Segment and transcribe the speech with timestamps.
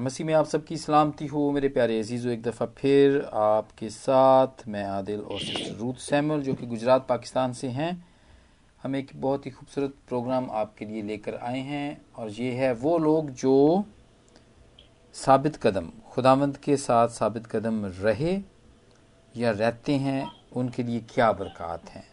[0.00, 4.84] मसीह में आप सबकी सलामती हो, मेरे प्यारे अजीज़ो, एक दफ़ा फिर आपके साथ मैं
[4.84, 8.06] आदिल और सिस्टर रूथ सैमुअल, जो कि गुजरात, पाकिस्तान से हैं।
[8.82, 12.96] हम एक बहुत ही खूबसूरत प्रोग्राम आपके लिए लेकर आए हैं और ये है वो
[12.98, 13.84] लोग जो
[15.14, 18.40] साबित कदम खुदावंद के साथ साबित कदम रहे
[19.34, 22.06] या रहते हैं, उनके लिए क्या बरक़ात हैं।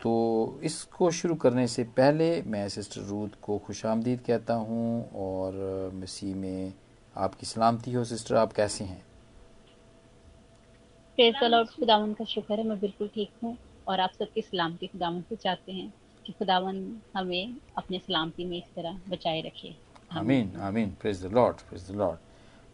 [0.00, 5.90] तो इसको शुरू करने से पहले मैं सिस्टर रूथ को खुश आमदीद कहता हूँ और
[5.94, 6.72] मसीह में
[7.16, 9.02] आपकी सलामती हो सिस्टर। आप कैसे हैं?
[11.18, 13.56] खुदावन का शुक्र है मैं बिल्कुल ठीक हूँ
[13.88, 15.92] और आप सबकी सलामती खुदावन से चाहते हैं
[16.26, 16.80] कि खुदावन
[17.16, 19.74] हमें अपने सलामती में इस तरह बचाए रखे।
[20.12, 22.18] आमीन। आमीन praise the Lord praise the Lord.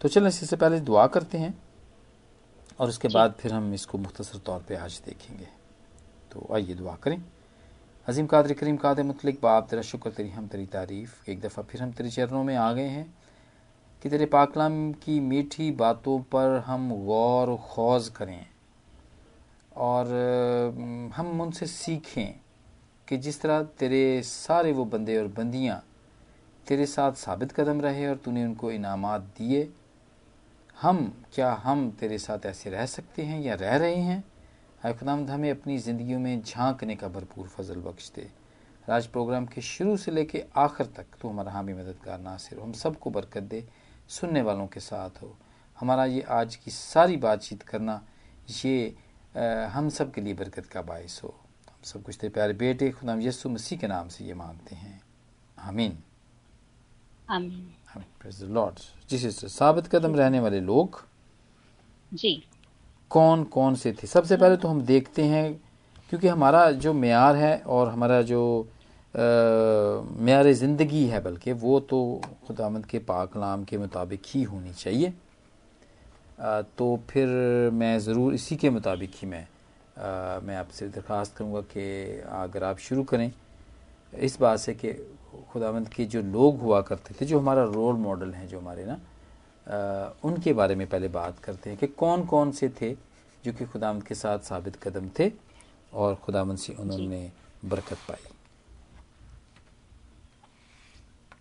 [0.00, 1.54] तो चलो इससे पहले दुआ करते हैं
[2.80, 5.48] और उसके बाद फिर हम इसको मुख्तसर तौर पे आज देखेंगे।
[6.34, 7.22] तो आइए दुआ करें।
[8.08, 11.82] अजीम कादर करीम, काद मतलब बाप तेरा शुक्र, तेरी हम, तेरी तारीफ़। एक दफ़ा फिर
[11.82, 13.06] हम तेरे चरणों में आ गए हैं
[14.02, 18.46] कि तेरे पाकलाम की मीठी बातों पर हम गौर खौज करें
[19.76, 20.06] और
[21.14, 22.34] हम उनसे सीखें
[23.08, 25.82] कि जिस तरह तेरे सारे वो बंदे और बंदियाँ
[26.66, 29.68] तेरे साथ साबित कदम रहे और तूने उनको इनामात दिए,
[30.82, 34.22] हम, क्या हम तेरे साथ ऐसे रह सकते हैं या रह रहे हैं?
[34.92, 38.30] खुदामद हमें अपनी ज़िंदगी में झांकने का भरपूर फजल बख्श दे।
[38.88, 43.10] राज प्रोग्राम के शुरू से लेके आखिर तक तो हमारा हामी मददगार नासिर हम सबको
[43.10, 43.64] बरकत दे
[44.08, 45.36] सुनने वालों के साथ हो।
[45.76, 48.02] हमारा ये आज की सारी बातचीत करना
[48.64, 48.94] ये
[49.34, 51.34] आ, हम सब के लिए बरकत का बायस हो।
[51.68, 55.00] हम सब कुछ तेरे प्यारे बेटे खुदाम यसु मसीह के नाम से ये मांगते हैं।
[55.58, 55.98] आमीन।
[58.44, 58.78] लॉर्ड
[59.10, 61.04] जी सिस्टर साबित कदम रहने वाले लोग
[62.14, 62.42] जी।
[63.14, 64.06] कौन कौन से थे?
[64.06, 65.52] सबसे पहले तो हम देखते हैं
[66.10, 68.40] क्योंकि हमारा जो मैार है और हमारा जो
[69.16, 71.98] मैार ज़िंदगी है बल्कि वो तो
[72.46, 75.12] खुदामद के पाकलाम के मुताबिक ही होनी चाहिए।
[76.40, 77.28] आ, तो फिर
[77.72, 81.84] मैं ज़रूर इसी के मुताबिक ही मैं आ, मैं आपसे दरख्वास्त करूँगा कि
[82.26, 83.30] अगर आप शुरू करें
[84.12, 84.92] इस बात से कि
[85.52, 88.98] खुदावंद के जो लोग हुआ करते थे जो हमारा रोल मॉडल हैं जो हमारे ना
[89.66, 92.92] उनके बारे में पहले बात करते हैं कि कौन कौन से थे
[93.44, 95.30] जो कि खुदाम के साथ साबित कदम थे
[95.94, 97.30] और खुदामंद से उन्होंने
[97.64, 98.32] बरकत पाई।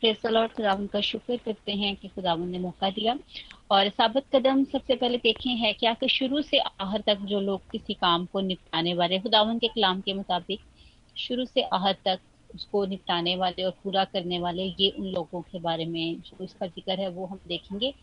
[0.03, 3.17] खुदावन का शुक्र करते हैं कि खुदावन ने मौका दिया।
[3.71, 7.61] और साबित कदम सबसे पहले देखे हैं क्या कि शुरू से आहर तक जो लोग
[7.71, 10.59] किसी काम को निपटाने वाले खुदावन के कलाम के मुताबिक
[11.15, 12.19] शुरू से आहर तक
[12.55, 16.67] उसको निपटाने वाले और पूरा करने वाले ये उन लोगों के बारे में जो इसका
[16.67, 17.93] ज़िक्र है वो हम देखेंगे।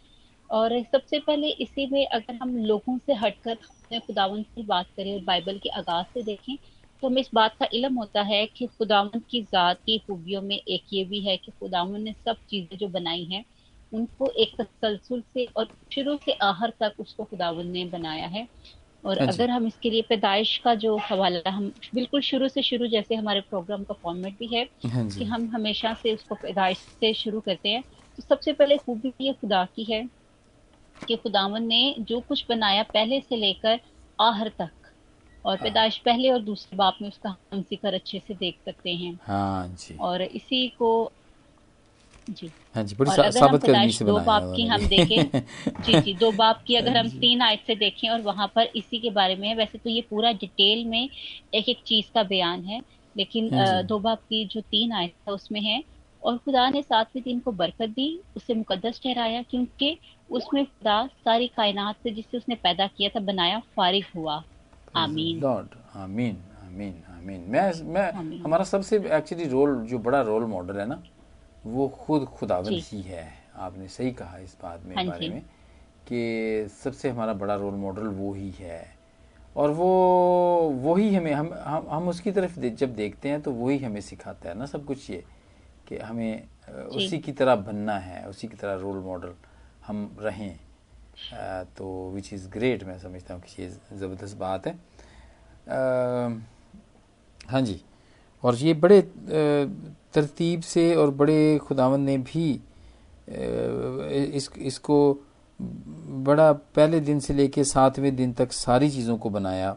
[0.51, 5.13] और सबसे पहले इसी में अगर हम लोगों से हटकर अपने खुदावन की बात करें
[5.15, 6.57] और बाइबल के आगाज़ से देखें
[7.03, 10.57] तो हमें इस बात का इलम होता है कि खुदावन की ज़ात की खूबियों में
[10.59, 13.45] एक ये भी है कि खुदावन ने सब चीज़ें जो बनाई हैं
[13.93, 18.47] उनको एक तसलसल से और शुरू से आहर तक उसको खुदावन ने बनाया है।
[19.05, 22.87] और हाँ अगर हम इसके लिए पैदाइश का जो हवाला हम बिल्कुल शुरू से शुरू
[22.89, 27.13] जैसे हमारे प्रोग्राम का फॉर्मेट भी है हाँ कि हम हमेशा से उसको पैदाइश से
[27.15, 27.83] शुरू करते हैं
[28.19, 30.03] तो सबसे पहले खूबी ये खुदा की है।
[31.09, 33.81] कि खुदावन ने जो कुछ बनाया पहले से लेकर
[34.21, 34.71] आहर तक।
[35.45, 38.91] और हाँ। पैदाइश पहले और दूसरे बाप में उसका हम ज़िक्र अच्छे से देख सकते
[38.91, 41.13] हैं। हाँ जी। और इसी को
[42.31, 45.41] जी। हाँ जी बड़ी साबित करनी से दो बाप की हम देखें
[45.83, 48.99] जी जी दो बाप की अगर हम तीन आयत से देखें और वहाँ पर इसी
[48.99, 51.09] के बारे में है वैसे तो ये पूरा डिटेल में
[51.55, 52.81] एक एक चीज़ का बयान है।
[53.17, 55.83] लेकिन हाँ दो बाप की जो तीन आयत है उसमें है
[56.23, 59.99] और खुदा ने सातवें दिन को बरकत दी उसे मुकदस ठहराया क्योंकि
[60.31, 64.43] उसमें खुदा सारी कायनात से जिससे उसने पैदा किया था बनाया फारिग हुआ।
[64.97, 65.45] आमीन।
[65.97, 66.37] आमीन
[66.67, 71.03] आमीन आमीन। मैं मैं हमारा सबसे एक्चुअली रोल जो बड़ा रोल मॉडल है ना
[71.67, 73.27] वो खुद खुदावन ही है।
[73.57, 75.43] आपने सही कहा इस बात में हाँ बारे में
[76.09, 78.95] कि सबसे हमारा बड़ा रोल मॉडल वो ही है।
[79.57, 79.89] और वो
[80.83, 84.59] वही हमें हम हम हम उसकी तरफ़ जब देखते हैं तो वही हमें सिखाता है
[84.59, 85.25] ना सब कुछ ये।
[85.91, 89.33] कि हमें उसी की तरह बनना है उसी की तरह रोल मॉडल
[89.87, 90.59] हम रहें।
[91.77, 94.75] तो विच इज़ ग्रेट मैं समझता हूँ कि ये ज़बरदस्त बात है।
[97.49, 97.81] हाँ जी
[98.45, 99.01] और ये बड़े
[100.15, 102.49] तरतीब से और बड़े खुदावन ने भी
[103.29, 104.97] इस इसको
[105.61, 109.77] बड़ा पहले दिन से लेके सातवें दिन तक सारी चीज़ों को बनाया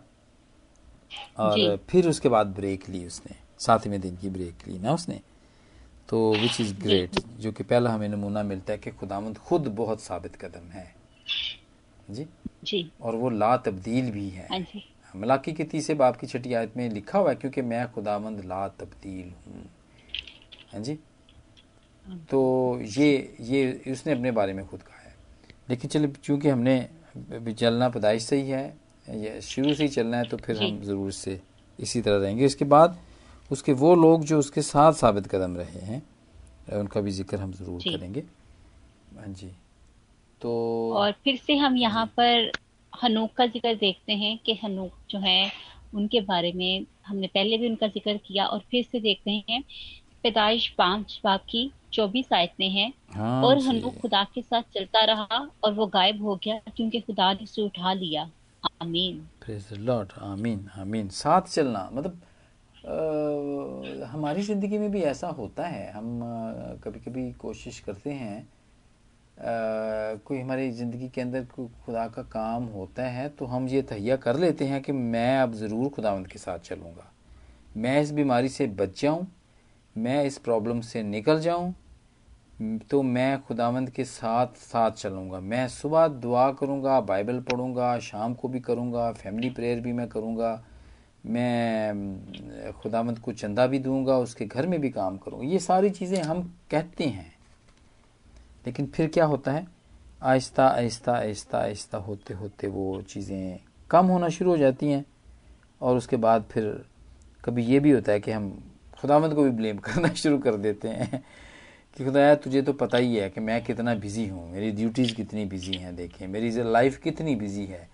[1.39, 5.19] और फिर उसके बाद ब्रेक ली उसने। सातवें दिन की ब्रेक ली ना उसने?
[6.13, 10.01] तो विच इज़ ग्रेट जो कि पहला हमें नमूना मिलता है कि खुदावंद खुद बहुत
[10.01, 10.86] साबित कदम है।
[12.10, 12.25] जी?
[12.63, 14.60] जी। और वो ला तब्दील भी है। हाँ
[15.13, 18.68] मलाकी के तीसरे बाप की छठी आयत में लिखा हुआ है क्योंकि मैं खुदावंद ला
[18.80, 19.63] तब्दील हूँ।
[20.74, 20.98] हैं जी?
[22.30, 25.16] तो ये ये उसने अपने बारे में खुद कहा है।
[25.69, 28.66] लेकिन चलो चूँकि हमने चलना पैदाइश से ही है
[29.07, 31.39] ये शुरू से ही चलना है तो फिर हम ज़रूर से
[31.80, 33.00] इसी तरह रहेंगे। इसके बाद
[33.51, 36.01] उसके वो लोग जो उसके साथ साबित कदम रहे हैं
[36.80, 38.24] उनका भी ज़िक्र हम ज़रूर जी। करेंगे।
[39.18, 39.51] हाँ जी।
[40.42, 40.51] तो
[40.95, 42.51] और फिर से हम यहाँ पर
[42.94, 45.51] हनूक का ज़िक्र देखते हैं कि हनूक जो है
[45.94, 49.62] उनके बारे में हमने पहले भी उनका ज़िक्र किया और फिर से देखते हैं
[50.24, 55.48] पैदाइश पाँच बाब की चौबीस आयतें हैं हाँ और। हनूक खुदा के साथ चलता रहा
[55.63, 58.30] और वो गायब हो गया क्योंकि खुदा ने उसे उठा लिया।
[58.81, 59.25] आमीन।
[60.24, 62.22] आमीन आमीन। साथ चलना मतलब
[62.83, 66.19] हमारी ज़िंदगी में भी ऐसा होता है। हम
[66.83, 68.47] कभी कभी कोशिश करते हैं
[69.38, 71.45] कोई हमारी ज़िंदगी के अंदर
[71.85, 75.53] खुदा का काम होता है तो हम ये तहिया कर लेते हैं कि मैं अब
[75.56, 77.12] ज़रूर खुदावंद के साथ चलूँगा।
[77.77, 79.27] मैं इस बीमारी से बच जाऊँ,
[79.95, 81.74] मैं इस प्रॉब्लम से निकल जाऊँ
[82.91, 88.47] तो मैं खुदावंद के साथ साथ चलूँगा। मैं सुबह दुआ करूँगा, बाइबल पढ़ूँगा, शाम को
[88.47, 90.53] भी करूँगा, फैमिली प्रेयर भी मैं करूँगा।
[91.25, 95.89] मैं अम, खुदावंद को चंदा भी दूँगा उसके घर में भी काम करूँगा ये सारी
[95.89, 96.41] चीज़ें हम
[96.71, 97.31] कहते हैं।
[98.65, 99.67] लेकिन फिर क्या होता है?
[100.23, 103.59] आहिस्ता आहिस्ता आहिस्ता आहिस्ता होते होते वो चीज़ें
[103.89, 105.05] कम होना शुरू हो जाती हैं।
[105.81, 106.85] और उसके बाद फिर
[107.45, 108.51] कभी ये भी होता है कि हम
[109.01, 111.23] खुदावंद को भी ब्लेम करना शुरू कर देते हैं
[111.97, 115.45] कि खुदाया तुझे तो पता ही है कि मैं कितना बिज़ी हूँ मेरी ड्यूटीज़ कितनी
[115.45, 117.93] बिज़ी हैं देखें मेरी लाइफ कितनी बिज़ी है।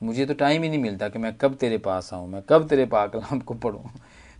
[0.00, 2.86] मुझे तो टाइम ही नहीं मिलता कि मैं कब तेरे पास आऊँ मैं कब तेरे
[2.86, 3.90] पा कलाम को पढ़ूँ।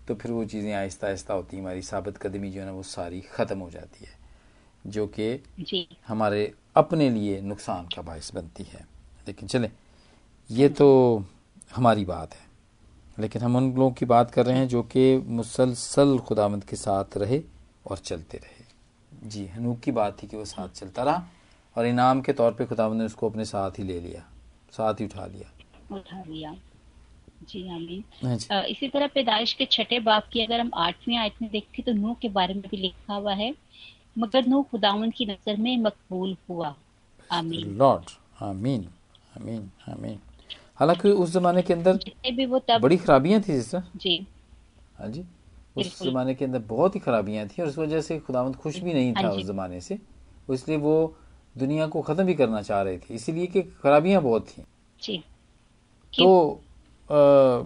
[0.09, 2.83] तो फिर वो चीज़ें आहिस्ता आहिस्ता होती हैं हमारी साबित कदमी जो है ना वो
[2.83, 4.13] सारी ख़त्म हो जाती है
[4.85, 8.85] जो कि हमारे अपने लिए नुकसान का बायस बनती है।
[9.27, 9.71] लेकिन चले
[10.51, 11.25] ये तो
[11.71, 12.43] हमारी बात है।
[13.19, 17.17] लेकिन हम उन लोगों की बात कर रहे हैं जो कि मुसलसल खुदावंद के साथ
[17.17, 17.43] रहे
[17.87, 21.27] और चलते रहे। जी हनूक की बात थी कि वो साथ चलता रहा
[21.77, 24.25] और इनाम के तौर पे खुदावंद ने उसको अपने साथ ही ले लिया।
[24.77, 25.51] साथ ही उठा लिया।
[25.97, 26.55] उठा लिया।
[27.49, 31.43] जी आमीन हाँ अ, इसी तरह पैदाइश के छठे बाप की अगर हम आठवीं आयत
[31.43, 33.53] में देखें तो नूह के बारे में भी लिखा हुआ है
[34.19, 36.75] मगर नूह खुदावन की नज़र में मकबूल हुआ।
[37.31, 38.11] आमीन। लॉर्ड
[38.43, 38.87] आमीन
[39.37, 40.19] आमीन आमीन।
[40.81, 41.99] हालाँकि उस जमाने के अंदर
[42.31, 44.17] भी वो तब बड़ी खराबियाँ थी सिस्टर। जी।
[44.99, 45.25] हाँ जी।
[45.77, 48.95] उस जमाने के अंदर बहुत ही खराबियाँ थी और उस वजह से खुदावंद खुश भी
[48.95, 49.99] नहीं था हाँ उस जमाने से।
[50.51, 50.95] इसलिए वो
[51.59, 54.63] दुनिया को खत्म भी करना चाह रहे थे इसीलिए कि खराबियाँ बहुत थी।
[55.03, 55.19] जी।
[56.19, 56.61] तो
[57.05, 57.63] अ,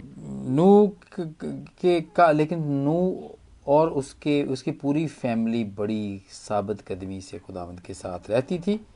[0.49, 3.29] नू क- क- के का लेकिन नू
[3.67, 8.87] और उसके उसकी पूरी फैमिली बड़ी साबित कदमी से खुदावंद के साथ रहती थी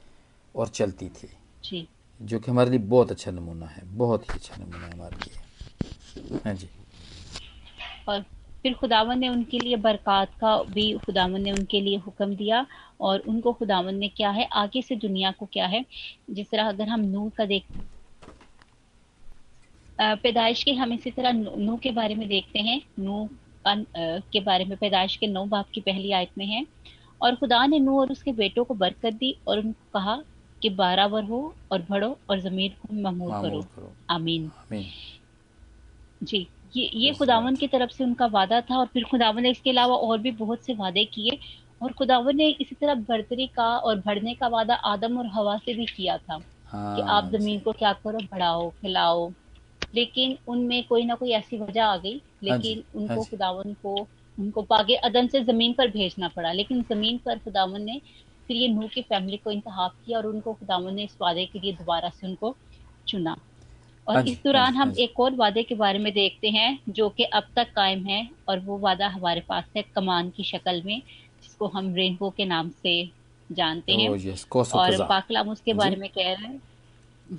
[0.56, 1.28] और चलती थी।
[1.63, 1.88] जी।
[2.22, 5.40] जो कि हमारे लिए बहुत अच्छा नमूना है बहुत ही अच्छा नमूना है हमारे लिए।
[6.36, 6.69] हाँ जी।
[8.07, 8.25] और
[8.63, 12.65] फिर खुदावन ने उनके लिए बरकत का भी खुदावन ने उनके लिए हुक्म दिया
[13.01, 14.45] और उनको खुदावन ने क्या है?
[14.45, 15.86] आगे से दुनिया को क्या है?
[16.30, 17.63] जिस तरह अगर हम नूह का देख
[20.01, 23.30] पैदाइश के हम इसी तरह नू- नूह के बारे में देखते हैं। नूह
[23.68, 26.68] का, बारे में पैदाइश के नौ बाप की पहली आयत में है।
[27.21, 30.24] और खुदा ने नूह और उसके बेटों को बरकत दी और उनको कहा
[30.62, 33.62] कि बारावर हो और बढ़ो और ज़मीन को महमूद करो।
[34.09, 34.89] आमीन। आमीन।
[36.24, 39.69] जी। ये ये खुदावन की तरफ़ से उनका वादा था और फिर खुदावन ने इसके
[39.69, 41.37] अलावा और भी बहुत से वादे किए
[41.81, 45.73] और खुदावन ने इसी तरह बढ़तरी का और बढ़ने का वादा आदम और हवा से
[45.73, 49.30] भी किया था हाँ कि आप ज़मीन को क्या करो बढ़ाओ खिलाओ
[49.94, 53.95] लेकिन उनमें कोई ना कोई ऐसी वजह आ गई हाँ लेकिन हाँ उनको खुदावन को
[54.37, 57.99] उनको पागे अदन से ज़मीन पर भेजना पड़ा। लेकिन ज़मीन पर खुदावन ने
[58.49, 61.59] फिर ये नूह की फैमिली को इंतहाब किया और उनको खुदावन ने इस वादे के
[61.59, 62.56] लिए दोबारा से उनको
[63.07, 63.53] चुना। हाँ
[64.07, 67.10] और इस दौरान हाँ हम हाँ एक और वादे के बारे में देखते हैं जो
[67.10, 71.02] कि अब तक कायम है और वो वादा हमारे पास है कमान की शक्ल में
[71.44, 73.12] जिसको हम रेनबो के नाम से
[73.52, 74.16] जानते हैं।
[74.74, 76.62] और पाकलाम उसके बारे में कह रहे हैं।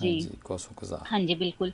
[0.00, 0.30] हाँ जी।
[1.11, 1.73] हाँ जी बिल्कुल।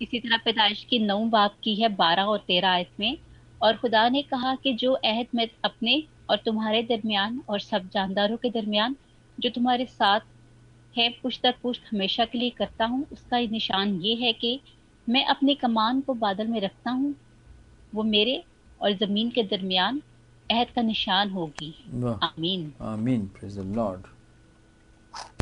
[0.00, 3.18] इसी तरह पैदाइश की नौ बाप की है बारह और तेरह आयत में
[3.62, 8.36] और खुदा ने कहा कि जो अहद मैं अपने और तुम्हारे दरमियान और सब जानदारों
[8.36, 8.96] के दरमियान
[9.38, 10.20] जो तुम्हारे साथ
[10.96, 14.60] है पुश्त दर पुश्त हमेशा के लिए करता हूँ। उसका निशान ये है कि
[15.06, 17.14] मैं अपनी कमान को बादल में रखता हूँ।
[17.94, 18.42] वो मेरे
[18.80, 20.02] और ज़मीन के दरमियान
[20.50, 24.00] अहद का निशान होगी। आमीन। आमीन। Praise the Lord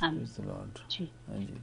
[0.00, 1.08] praise the Lord ji.
[1.28, 1.58] हाँ जी।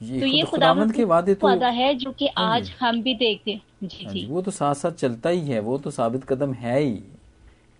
[0.00, 3.02] ये तो ये खुद खुदावंद के वादे तो वादा है जो कि हाँ आज हम
[3.02, 5.78] भी देखते हैं। जी हाँ जी। जी। वो तो साथ साथ चलता ही है। वो
[5.78, 7.02] तो साबित कदम है ही।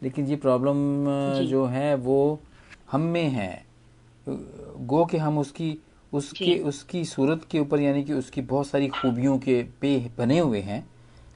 [0.02, 2.40] लेकिन ये प्रॉब्लम जो है वो
[2.92, 3.64] हम में है।
[4.28, 5.78] गो कि हम उसकी
[6.12, 10.60] उसके उसकी सूरत के ऊपर यानी कि उसकी बहुत सारी खूबियों के पे बने हुए
[10.60, 10.90] हैं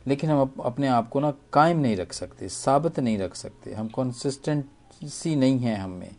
[0.07, 3.75] लेकिन हम अप, अपने आप को ना कायम नहीं रख सकते साबित नहीं रख सकते।
[3.75, 6.17] हम कंसिस्टेंसी नहीं है हम में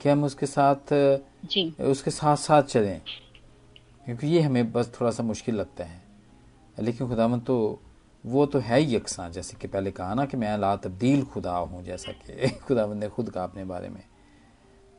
[0.00, 0.92] कि हम उसके साथ
[1.44, 3.00] जी। उसके साथ साथ चलें
[4.04, 6.02] क्योंकि ये हमें बस थोड़ा सा मुश्किल लगता है।
[6.78, 7.80] लेकिन खुदावन तो
[8.26, 11.56] वो तो है ही यकसा जैसे कि पहले कहा ना कि मैं ला तब्दील खुदा
[11.56, 14.00] हूँ जैसा कि खुदावन ने खुद कहा अपने बारे में।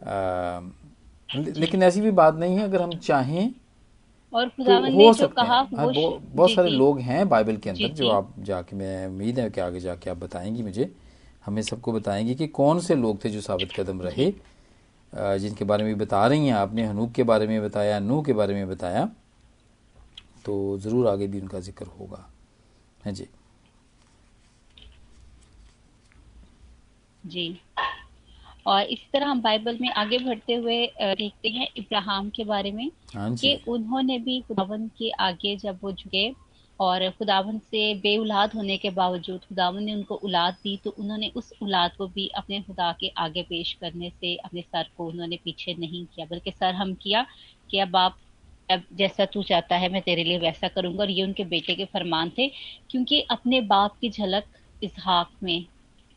[0.03, 0.88] आ,
[1.29, 3.51] लेकिन ऐसी भी बात नहीं है अगर हम चाहें
[4.33, 7.27] और तो हो ने जो सकते कहा हैं हाँ, वो बहुत जी, सारे लोग हैं
[7.29, 10.91] बाइबल के अंदर जो आप जाके मैं उम्मीद है कि आगे जाके आप बताएँगी मुझे।
[11.45, 14.31] हमें सबको बताएँगी कि कौन से लोग थे जो साबित कदम रहे
[15.39, 18.53] जिनके बारे में बता रही हैं आपने हनूक के बारे में बताया नू के बारे
[18.53, 19.09] में बताया।
[20.45, 22.25] तो ज़रूर आगे भी उनका ज़िक्र होगा।
[23.05, 23.27] हाँ जी।
[27.23, 27.45] जी।
[28.69, 32.89] और इसी तरह हम बाइबल में आगे बढ़ते हुए देखते हैं इब्राहिम के बारे में
[33.15, 36.29] हाँ कि उन्होंने भी खुदावन के आगे जब वो झुके
[36.79, 41.51] और खुदावन से बेउलाद होने के बावजूद खुदावन ने उनको औलाद दी तो उन्होंने उस
[41.63, 45.73] औलाद को भी अपने खुदा के आगे पेश करने से अपने सर को उन्होंने पीछे
[45.79, 47.25] नहीं किया बल्कि सर हम किया
[47.69, 48.17] कि अब आप
[48.71, 51.85] अब जैसा तू चाहता है मैं तेरे लिए वैसा करूँगा और ये उनके बेटे के
[51.85, 52.47] फरमान थे
[52.89, 54.45] क्योंकि अपने बाप की झलक
[54.83, 55.65] इसहाक में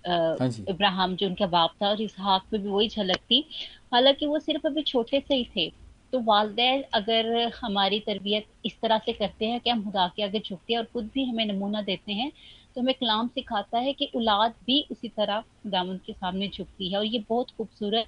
[0.04, 3.44] इब्राहिम जो उनका बाप था और इस हाथ में भी वही झलक थी।
[3.92, 5.68] हालाँकि वो सिर्फ़ अभी छोटे से ही थे।
[6.12, 7.26] तो वालदेन अगर
[7.60, 10.86] हमारी तरबियत इस तरह से करते हैं कि हम खुदा के आगे झुकते हैं और
[10.92, 12.30] खुद भी हमें नमूना देते हैं
[12.76, 16.98] तो हमें कलाम सिखाता है कि औलाद भी उसी तरह खुदावंद के सामने झुकती है।
[16.98, 18.06] और ये बहुत खूबसूरत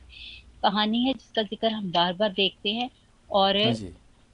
[0.62, 2.90] कहानी है जिसका ज़िक्र हम बार बार देखते हैं
[3.30, 3.72] और हाँ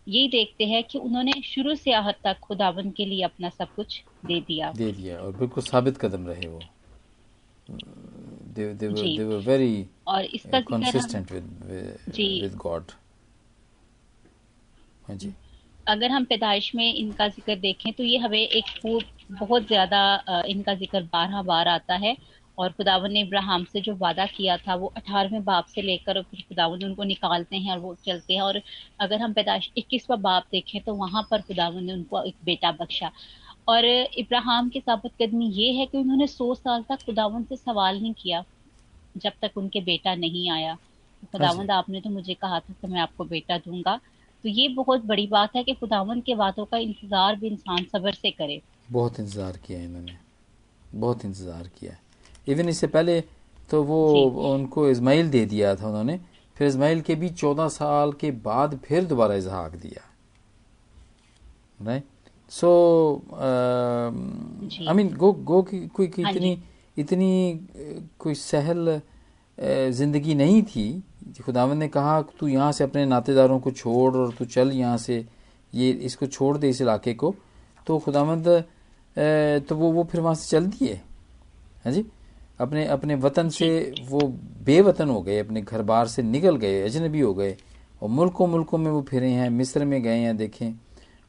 [0.06, 4.02] यही देखते हैं कि उन्होंने शुरू से आहत तक खुदावन के लिए अपना सब कुछ
[4.24, 6.60] दे दिया। दे दिया और बिल्कुल साबित कदम रहे वो।
[8.54, 12.92] They, they were they were very और इसका uh, consistent with with, with God.
[15.08, 15.32] हाँ जी।
[15.86, 18.64] अगर हम पैदाइश में इनका ज़िक्र देखें तो ये हमें एक
[19.30, 22.16] बहुत ज़्यादा इनका ज़िक्र बारह बार आता है।
[22.58, 26.40] और खुदावन ने इब्राहिम से जो वादा किया था वो अठारहवें बाप से लेकर फिर
[26.48, 28.60] खुदावन उनको निकालते हैं और वो चलते हैं। और
[29.00, 33.10] अगर हम पैदाइश इक्कीसवा बाप देखें तो वहाँ पर खुदावन ने उनको एक बेटा बख्शा।
[33.70, 38.00] और इब्राहिम की साबित कदमी ये है कि उन्होंने सौ साल तक खुदावन से सवाल
[38.00, 38.44] नहीं किया
[39.16, 40.74] जब तक उनके बेटा नहीं आया।
[41.24, 43.96] खुदावंद आपने तो मुझे कहा था कि मैं आपको बेटा दूँगा।
[44.44, 48.12] तो ये बहुत बड़ी बात है कि खुदावंद के वादों का इंतज़ार भी इंसान सब्र
[48.12, 48.60] से करे।
[48.90, 50.16] बहुत इंतज़ार किया इन्होंने।
[50.94, 51.96] बहुत इंतज़ार किया
[52.46, 53.20] इवन इससे पहले
[53.70, 53.98] तो वो
[54.52, 56.18] उनको इस्माइल दे दिया था उन्होंने।
[56.56, 60.02] फिर इस्माइल के भी चौदह साल के बाद फिर दोबारा इजहाक दिया।
[61.80, 62.04] Right
[62.50, 62.71] so
[63.33, 66.62] I mean go गो की कोई की हाँ इतनी
[66.97, 67.61] इतनी
[68.19, 69.00] कोई सहल
[69.59, 71.02] ज़िंदगी नहीं थी।
[71.45, 75.25] खुदावन ने कहा तू यहाँ से अपने नातेदारों को छोड़ और तू चल यहाँ से
[75.73, 77.35] ये इसको छोड़ दे इस इलाके को।
[77.87, 78.49] तो खुदावंद
[79.69, 80.95] तो वो वो फिर वहाँ से चल दिए।
[81.85, 82.04] हाँ जी?
[82.61, 83.69] अपने अपने वतन से
[84.09, 84.21] वो
[84.64, 87.57] बेवतन हो गए अपने घर बार से निकल गए अजनबी हो गए
[88.02, 90.73] और मुल्कों मुल्कों में वो फिरे हैं मिस्र में गए हैं देखें।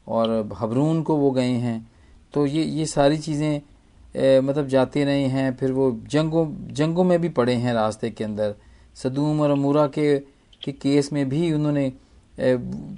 [0.06, 1.90] और हबरून को वो गए हैं।
[2.34, 7.28] तो ये ये सारी चीज़ें मतलब जाते रहे हैं, फिर वो जंगों जंगों में भी
[7.30, 8.54] पड़े हैं रास्ते के अंदर।
[8.96, 10.18] सदूम और अमूरा के
[10.62, 11.92] के केस में भी उन्होंने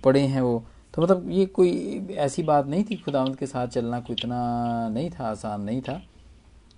[0.04, 0.62] पड़े हैं वो।
[0.94, 5.11] तो मतलब ये कोई ऐसी बात नहीं थी, खुदावंत के साथ चलना कोई इतना नहीं
[5.11, 6.00] था, आसान नहीं था।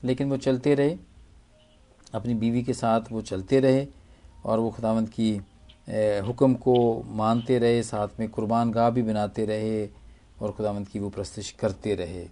[0.04, 0.96] लेकिन वो चलते रहे।
[2.14, 3.86] अपनी बीवी के साथ वो चलते रहे
[4.44, 5.32] और वो खुदावंत की
[6.26, 9.86] हुक्म को मानते रहे, साथ में कुर्बान गाह भी बनाते रहे।
[10.40, 12.26] और खुदावंत की वो प्रस्तश करते रहे।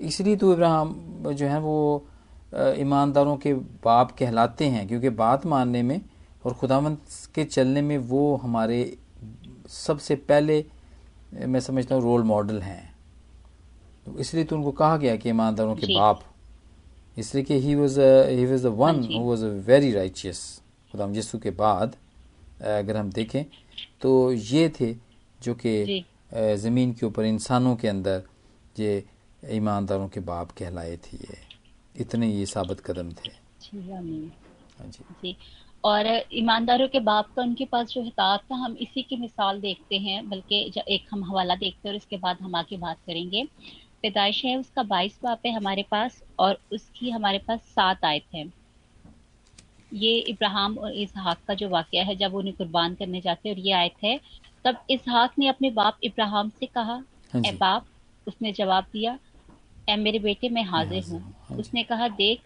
[0.00, 2.06] इसलिए तो इब्राहिम जो है वो
[2.54, 6.00] ईमानदारों के बाप कहलाते हैं क्योंकि बात मानने में
[6.44, 7.00] और खुदावंत
[7.34, 8.96] के चलने में वो हमारे
[9.68, 10.64] सबसे पहले
[11.46, 12.94] मैं समझता हूँ रोल मॉडल हैं।
[14.06, 16.22] तो इसलिए तो उनको कहा गया कि ईमानदारों के बाप।
[17.18, 19.02] इसलिए कि he was he was the one.
[19.14, 20.40] Who was very righteous
[20.92, 21.96] खुदाम यीशु के बाद
[22.62, 23.44] अगर हम देखें
[24.00, 24.94] तो ये थे
[25.42, 28.22] जो कि। अ, ज़मीन के ऊपर इंसानों के अंदर
[28.78, 29.04] ये
[29.52, 31.38] ईमानदारों के बाप कहलाए थे ये।
[31.94, 33.30] इतने ये साबित कदम थे।
[33.62, 35.36] जी हाँ जी। जी।
[35.84, 39.98] और ईमानदारों के बाप का उनके पास जो हितात था हम इसी की मिसाल देखते
[39.98, 43.44] हैं बल्कि एक हम हवाला देखते हैं और इसके बाद हम आगे बात करेंगे।
[44.02, 48.44] पैदाइश है उसका बाईस बाप है हमारे पास और उसकी हमारे पास सात आयत है।
[49.92, 53.62] ये इब्राहिम और इसहाक का जो वाकया है जब उन्हें कुर्बान करने जाते हैं और
[53.62, 54.18] ये आयत है
[54.64, 57.86] तब इसहाक ने अपने बाप इब्राहिम से कहा हाँ ए बाप
[58.26, 59.18] उसने जवाब दिया
[59.90, 62.42] ए मेरे बेटे मैं हाजिर हाजिर हूँ। हूँ, हाँ उसने कहा देख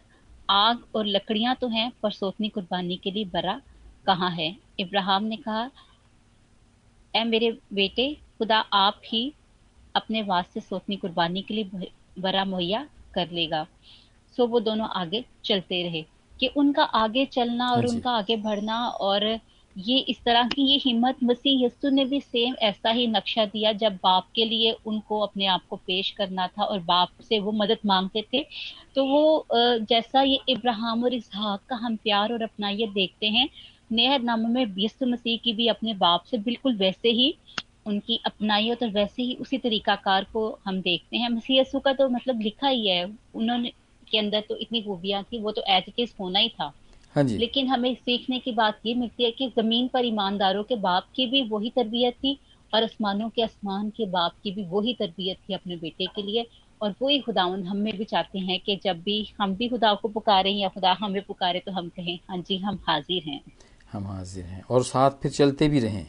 [0.49, 3.61] आग और लकड़ियाँ तो हैं पर सोतनी कुर्बानी के लिए बरा
[4.07, 4.57] कहाँ है?
[4.81, 5.71] इब्राहिम ने कहा
[7.14, 9.23] ए मेरे बेटे खुदा आप ही
[9.95, 13.67] अपने वास्ते सोतनी कुर्बानी के लिए बरा मुहैया कर लेगा।
[14.37, 16.02] सो वो दोनों आगे चलते रहे
[16.40, 18.76] कि उनका आगे चलना और हाँ उनका आगे बढ़ना
[19.09, 19.25] और
[19.77, 23.73] ये इस तरह की ये हिम्मत मसीह यस्सु ने भी सेम ऐसा ही नक्शा दिया
[23.75, 27.53] जब बाप के लिए उनको अपने आप को पेश करना था और बाप से वो
[27.53, 28.45] मदद मांगते थे।
[28.95, 33.49] तो वो जैसा ये इब्राहिम और इसहाक का हम प्यार और अपना ये देखते हैं
[33.93, 37.35] नया नाम में यस्सु मसीह की भी अपने बाप से बिल्कुल वैसे ही
[37.87, 42.09] उनकी अपनाइयत और वैसे ही उसी तरीकाकार को हम देखते हैं। मसीह यस्सु का तो
[42.09, 43.73] मतलब लिखा ही है, उन्होंने
[44.09, 46.73] के अंदर तो इतनी खूबियाँ थी, वो तो एज इट इज़ होना ही था।
[47.14, 50.76] हाँ जी। लेकिन हमें सीखने की बात ये मिलती है कि ज़मीन पर ईमानदारों के
[50.76, 52.38] बाप की भी वही तरबियत थी
[52.75, 56.47] और आसमानों के आसमान के बाप की भी वही तरबियत थी अपने बेटे के लिए।
[56.83, 60.09] और वही खुदावन हम में भी चाहते हैं कि जब भी हम भी खुदा को
[60.09, 63.40] पुकारें या खुदा हमें पुकारे तो हम कहें हाँ जी हम हाजिर हैं।
[63.93, 66.07] हम हाजिर हैं और साथ फिर चलते भी रहें।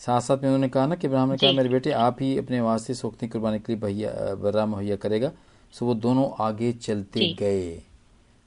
[0.00, 2.60] साथ साथ में उन्होंने कहा ना कि इब्राहिम ने कहा मेरे बेटे आप ही अपने
[2.60, 5.32] वास्ते सोखती कुर्बानी के लिए भैया बर्रा मुहैया करेगा।
[5.72, 7.82] सो वो दोनों आगे चलते गए।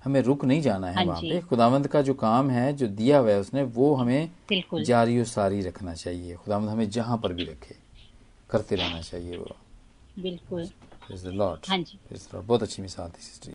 [0.03, 3.17] हमें रुक नहीं जाना है वहाँ वहाँ। पे। खुदावंद का जो काम है जो दिया
[3.17, 4.29] हुआ है उसने वो हमें
[4.81, 7.75] जारी और सारी रखना चाहिए। खुदावंद हमें जहाँ पर भी रखे
[8.49, 9.55] करते रहना चाहिए वो।
[10.19, 10.69] बिल्कुल।
[11.69, 11.83] हाँ.
[12.41, 13.53] बहुत अच्छी मिसाल थी सिस्टर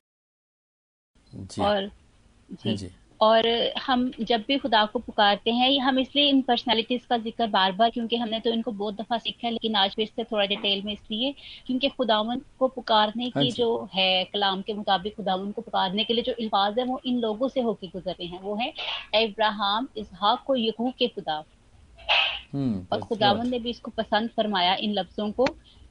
[1.34, 3.46] जी। और हाँ जी जी। और
[3.87, 7.90] हम जब भी खुदा को पुकारते हैं हम इसलिए इन पर्सनालिटीज का ज़िक्र बार बार
[7.90, 10.92] क्योंकि हमने तो इनको बहुत दफ़ा सीखा है लेकिन आज फिर से थोड़ा डिटेल में
[10.92, 11.35] इसलिए
[11.66, 16.14] क्योंकि खुदावन को पुकारने हाँ की जो। है कलाम के मुताबिक खुदावन को पुकारने के
[16.14, 18.73] लिए जो अल्फाज है वो इन लोगों से होके गुजर हैं। वो है
[19.14, 21.42] इब्राहिम इसहाक को यहू के खुदा।
[22.52, 25.46] हम्म और खुदावन ने भी इसको पसंद फरमाया इन लफ्जों को।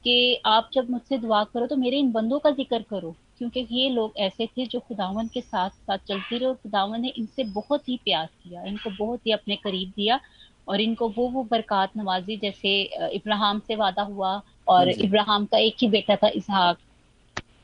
[0.06, 3.88] कि आप जब मुझसे दुआ करो तो मेरे इन बंदों का ज़िक्र करो। क्योंकि ये
[3.90, 7.88] लोग ऐसे थे जो खुदावन के साथ साथ चलते रहे और खुदावन ने इनसे बहुत
[7.88, 10.20] ही प्यार किया इनको बहुत ही अपने करीब दिया
[10.68, 12.80] और इनको वो वो बरकत नवाजी जैसे
[13.14, 14.30] इब्राहिम से वादा हुआ
[14.68, 16.78] और इब्राहिम का एक ही बेटा था इसहाक।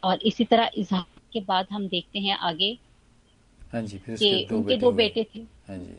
[0.04, 2.76] और इसी तरह इसहाक के बाद हम देखते हैं आगे
[3.72, 5.96] हाँ जी फिर कि दो उनके बेटे दो बेटे थे। हाँ जी।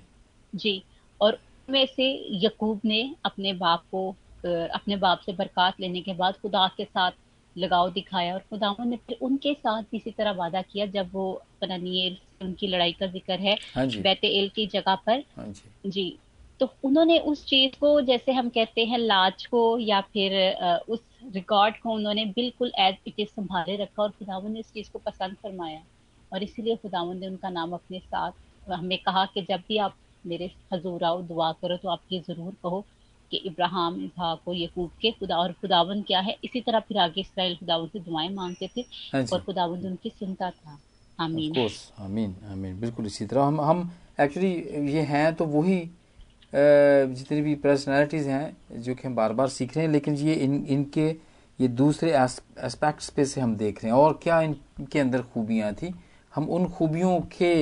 [0.53, 0.81] जी
[1.21, 2.07] और उनमें से
[2.45, 7.11] यकूब ने अपने बाप को अपने बाप से बरकत लेने के बाद खुदा के साथ
[7.55, 12.17] लगाव दिखाया और खुदावन ने फिर उनके साथ इसी तरह वादा किया जब वो पनानियल
[12.41, 16.17] उनकी लड़ाई का ज़िक्र है हाँ जी। बेतेल की जगह पर। हाँ जी। जी।
[16.59, 20.33] तो उन्होंने उस चीज़ को जैसे हम कहते हैं लाज को या फिर
[20.89, 20.99] उस
[21.33, 24.99] रिकॉर्ड को उन्होंने बिल्कुल एज इट इज़ संभाले रखा और खुदावन ने इस चीज़ को
[24.99, 25.81] पसंद फरमाया।
[26.31, 30.51] और इसीलिए खुदावन ने उनका नाम अपने साथ हमें कहा कि जब भी आप मेरे
[30.73, 32.83] हजूर आओ दुआ करो तो आप ये ज़रूर कहो
[33.33, 36.35] कि इब्राहिम इसहाक को यकूब के खुदा और खुदावन क्या है?
[36.43, 38.81] इसी तरह फिर आगे इसराइल खुदावन से दुआएँ मांगते थे
[39.13, 40.77] हाँ और खुदावन उनकी सुनता था।
[41.19, 44.51] आमीन। कोर्स आमीन आमीन। बिल्कुल इसी तरह। हम हम एक्चुअली
[44.93, 45.79] ये हैं तो वही
[46.53, 50.65] जितनी भी पर्सनालिटीज़ हैं जो कि हम बार बार सीख रहे हैं लेकिन ये इन
[50.69, 51.07] इनके
[51.59, 55.93] ये दूसरे एस्पेक्ट्स पे से हम देख रहे हैं। और क्या इनके अंदर खूबियाँ थी?
[56.33, 57.55] हम उन खूबियों के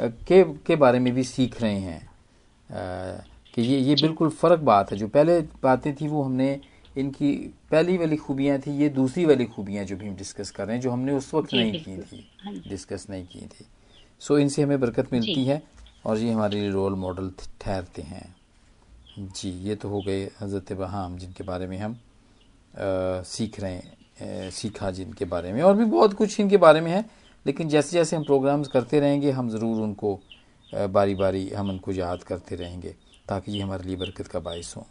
[0.00, 2.00] के के बारे में भी सीख रहे हैं।
[3.54, 6.58] कि ये ये बिल्कुल फ़र्क बात है। जो पहले बातें थी वो हमने
[6.96, 7.32] इनकी
[7.70, 10.82] पहली वाली खूबियाँ थी ये दूसरी वाली खूबियाँ जो भी हम डिस्कस कर रहे हैं
[10.82, 13.66] जो हमने उस वक्त नहीं की थी। हाँ डिस्कस नहीं की थी।
[14.22, 15.62] सो इनसे हमें बरकत मिलती है
[16.04, 18.34] और ये हमारे लिए रोल मॉडल ठहरते हैं।
[19.18, 24.46] जी ये तो हो गए हज़रत बहाम जिनके बारे में हम अ, सीख रहे हैं
[24.46, 27.04] अ, सीखा जिनके बारे में। और भी बहुत कुछ इनके बारे में है
[27.46, 30.18] लेकिन जैसे जैसे हम प्रोग्राम्स करते रहेंगे हम ज़रूर उनको
[30.72, 32.94] बारी बारी हम उनको याद करते रहेंगे।
[33.30, 34.86] ताकि ये हमारे लिए बरकत का बायस हो।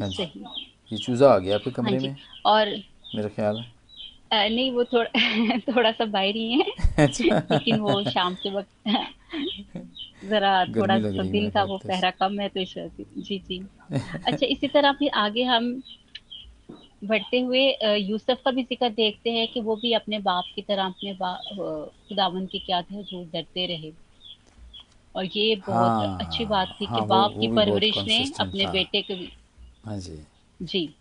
[0.00, 0.24] हाँ जी।
[0.92, 2.16] ये चूज़ा आ गया आपके हाँ कमरे में?
[2.46, 2.68] और
[3.14, 3.64] मेरा ख्याल है।
[4.32, 5.10] अ, नहीं वो थोड़ा
[5.58, 6.64] थोड़ा सा बाहर ही है।
[6.98, 8.88] अच्छा। लेकिन वो शाम के वक्त
[10.24, 13.58] जरा थोड़ा सा दिन ख्याल वो पहरा कम है तो इस जी जी।
[14.26, 15.82] अच्छा इसी तरह फिर आगे हम
[17.04, 17.60] बढ़ते हुए
[17.96, 22.46] यूसुफ का भी ज़िक्र देखते हैं कि वो भी अपने बाप की तरह अपने खुदावन
[22.46, 23.92] की क्या थे हजूर डरते रहे।
[25.16, 28.66] और ये बहुत हाँ, अच्छी बात थी हाँ, कि बाप वो की परवरिश ने अपने।
[28.66, 29.14] बेटे को
[29.88, 30.18] हाँ जी।
[30.62, 30.94] जी।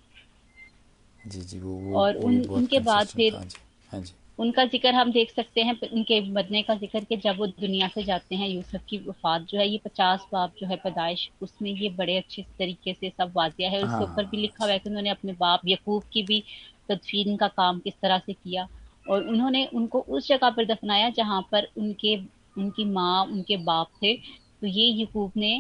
[1.28, 3.58] जी जी वो वो और वो उन- उनके बाद फिर- हाँ जी।
[3.92, 7.48] हाँ जी। उनका ज़िक्र हम देख सकते हैं उनके मरने का ज़िक्र कि जब वो
[7.48, 11.30] दुनिया से जाते हैं यूसुफ की वफात जो है ये पचास बाप जो है पैदाइश
[11.42, 14.74] उसमें ये बड़े अच्छे तरीके से सब वाजिया है। उसके हाँ। ऊपर भी लिखा हुआ
[14.74, 16.44] है कि उन्होंने अपने बाप यकूब की भी
[16.90, 18.68] तदफीन का काम किस तरह से किया।
[19.10, 22.18] और उन्होंने उनको उस जगह पर दफनाया जहाँ पर उनके
[22.58, 24.16] उनकी माँ उनके बाप थे
[24.62, 25.58] तो ये यकूब ने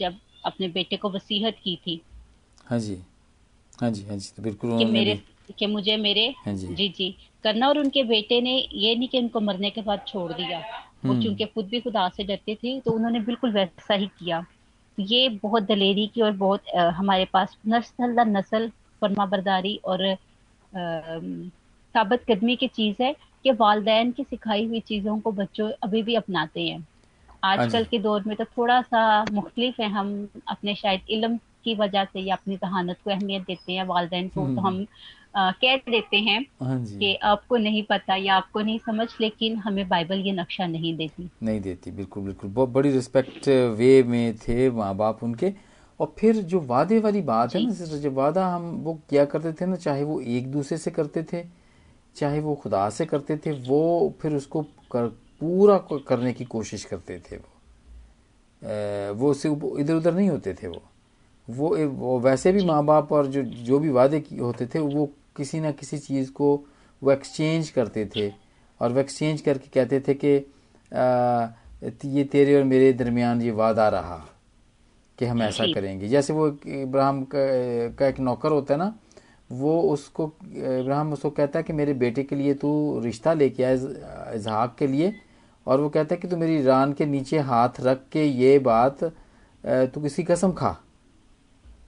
[0.00, 2.00] जब अपने बेटे को वसीहत की थी।
[2.66, 2.98] हाँ जी।
[3.80, 5.14] हाँ जी हाँ जी तो बिल्कुल कि मेरे
[5.58, 7.10] कि मुझे मेरे हाँ जी। जी जी
[7.44, 11.12] करना और उनके बेटे ने ये नहीं कि उनको मरने के बाद छोड़ दिया। वो
[11.12, 14.44] हम्म। चूँकि खुद भी खुदा से डरते थे तो उन्होंने बिल्कुल वैसा ही किया।
[14.98, 18.68] ये बहुत दलेरी की और बहुत अ, हमारे पास नस्ल नस्ल
[19.02, 20.16] फरमा बरदारी और
[20.72, 23.14] साबित कदमी की चीज़ है।
[23.46, 27.98] कि वालदेन की सिखाई हुई चीज़ों को बच्चों अभी भी अपनाते हैं। हाँ आजकल के
[28.00, 30.08] दौर में तो थोड़ा सा मुख्तलिफ़ है। हम
[30.48, 34.46] अपने शायद इल्म की वजह से या अपनी जहानत को अहमियत देते हैं वालदेन को
[34.48, 34.84] तो हम
[35.36, 40.20] कह देते हैं हाँ कि आपको नहीं पता या आपको नहीं समझ लेकिन हमें बाइबल
[40.20, 44.94] ये नक्शा नहीं देती। नहीं देती बिल्कुल बिल्कुल। बहुत बड़ी रिस्पेक्ट वे में थे माँ
[44.96, 45.52] बाप उनके।
[46.00, 49.52] और फिर जो वादे वाली बात है ना सिस्टर जब वादा हम वो क्या करते
[49.60, 51.42] थे ना चाहे वो एक दूसरे से करते थे
[52.16, 55.06] चाहे वो खुदा से करते थे वो फिर उसको कर,
[55.40, 55.76] पूरा
[56.08, 59.48] करने की कोशिश करते थे वो। वो उससे
[59.80, 60.82] इधर उधर नहीं होते थे वो।
[61.48, 65.60] वो, वो वैसे भी माँ बाप और जो जो भी वादे होते थे वो किसी
[65.60, 66.48] ना किसी चीज़ को
[67.02, 68.32] वो एक्सचेंज करते थे।
[68.80, 70.36] और वो एक्सचेंज करके कहते थे कि
[70.92, 71.48] आ,
[72.04, 74.16] ये तेरे और मेरे दरमियान ये वादा रहा
[75.18, 77.38] कि हम ऐसा करेंगे। जैसे वो इब्राहिम का,
[77.88, 78.94] का एक नौकर होता है ना
[79.50, 83.74] वो उसको, इब्राहिम उसको कहता है कि मेरे बेटे के लिए तू रिश्ता लेके आए
[84.34, 85.14] इसहाक के लिए,
[85.66, 89.04] और वो कहता है कि तू मेरी रान के नीचे हाथ रख के ये बात
[89.04, 90.70] तू किसी कसम खा,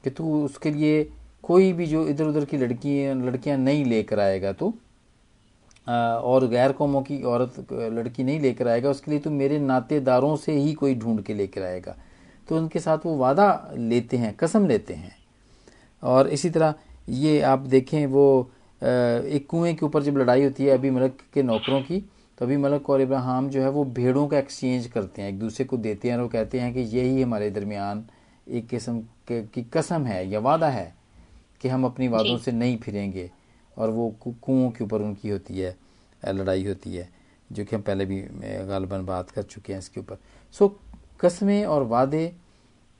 [0.04, 1.08] कि तू उसके लिए
[1.44, 4.72] कोई भी जो इधर उधर की लड़की लड़कियाँ नहीं लेकर आएगा तू
[5.86, 10.52] और गैर कौमों की औरत, लड़की नहीं लेकर आएगा, उसके लिए तू मेरे नातेदारों से
[10.52, 11.96] ही कोई ढूंढ के लेकर आएगा।
[12.48, 15.16] तो उनके साथ वो वादा लेते हैं, कसम लेते हैं।
[16.02, 16.74] और इसी तरह
[17.08, 18.50] ये आप देखें वो
[18.82, 22.00] एक कुएँ के ऊपर जब लड़ाई होती है अभी मलक के नौकरों की
[22.38, 25.64] तो अभी मलक और इब्राहिम जो है वो भेड़ों का एक्सचेंज करते हैं एक दूसरे
[25.64, 28.04] को देते हैं और वो कहते हैं कि यही हमारे दरमियान
[28.48, 30.94] एक किस्म की कसम है या वादा है
[31.60, 33.30] कि हम अपनी वादों से नहीं फिरेंगे
[33.76, 35.76] और वो कुओं के ऊपर उनकी होती है
[36.22, 37.08] लड़ाई होती है
[37.50, 38.20] जो कि हम पहले भी
[38.68, 40.18] गालबन बात कर चुके हैं इसके ऊपर।
[40.54, 40.68] सो
[41.20, 42.32] कस्में और वादे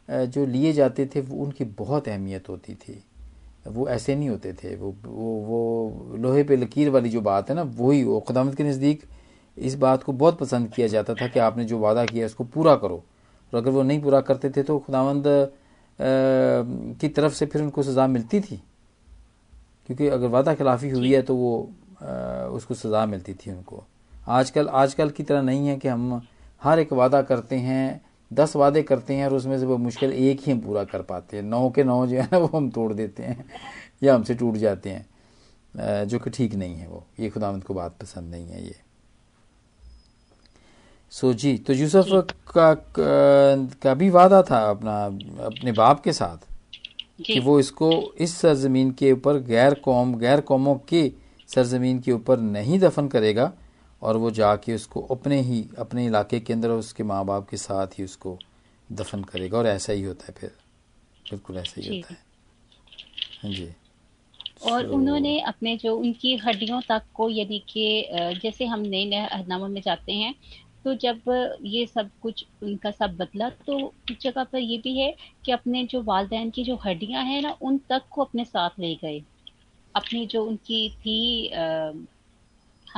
[0.09, 3.03] जो लिए जाते थे वो उनकी बहुत अहमियत होती थी।
[3.69, 7.57] वो ऐसे नहीं होते थे। वो वो वो लोहे पे लकीर वाली जो बात है
[7.57, 9.03] ना वही वो खुदामद के नज़दीक
[9.57, 12.75] इस बात को बहुत पसंद किया जाता था कि आपने जो वादा किया उसको पूरा
[12.77, 13.03] करो।
[13.53, 15.25] और अगर वो नहीं पूरा करते थे तो खुदावंद
[17.01, 18.63] की तरफ़ से फिर उनको सज़ा मिलती थी।
[19.89, 21.71] क्योंकि अगर वादा खिलाफी हुई है तो वो
[22.03, 23.85] अ, उसको सज़ा मिलती थी उनको।
[24.29, 26.21] आजकल आजकल की तरह नहीं है कि हम
[26.63, 28.01] हर एक वादा करते हैं
[28.31, 31.37] दस वादे करते हैं और उसमें से वो मुश्किल एक ही हम पूरा कर पाते
[31.37, 33.45] हैं। नौ के नौ जो है ना वो हम तोड़ देते हैं
[34.03, 37.97] या हमसे टूट जाते हैं जो कि ठीक नहीं है वो। ये खुदावंद को बात
[38.01, 38.75] पसंद नहीं है ये।
[41.13, 42.07] सो जी तो यूसुफ
[42.49, 42.75] का, का
[43.83, 45.05] का भी वादा था अपना
[45.47, 46.47] अपने बाप के साथ
[47.25, 51.11] कि वो इसको इस सरजमीन के ऊपर गैर कौम गैर कौमों के
[51.49, 53.53] सरजमीन के ऊपर नहीं दफन करेगा।
[54.03, 57.99] और वो जाके उसको अपने ही अपने इलाके के अंदर उसके माँ बाप के साथ
[57.99, 58.37] ही उसको
[58.91, 60.51] दफन करेगा और ऐसा ही होता है फिर।
[61.31, 63.69] बिल्कुल ऐसा ही होता है। जी।
[64.63, 68.09] और सो उन्होंने अपने जो उनकी हड्डियों तक को यानी कि
[68.43, 70.35] जैसे हम नए नए अहदनामा में जाते हैं
[70.85, 71.21] तो जब
[71.63, 73.79] ये सब कुछ उनका सब बदला तो
[74.11, 77.57] उस जगह पर ये भी है कि अपने जो वालदेन की जो हड्डियाँ हैं ना
[77.63, 79.23] उन तक को अपने साथ ले गए।
[79.95, 81.51] अपनी जो उनकी थी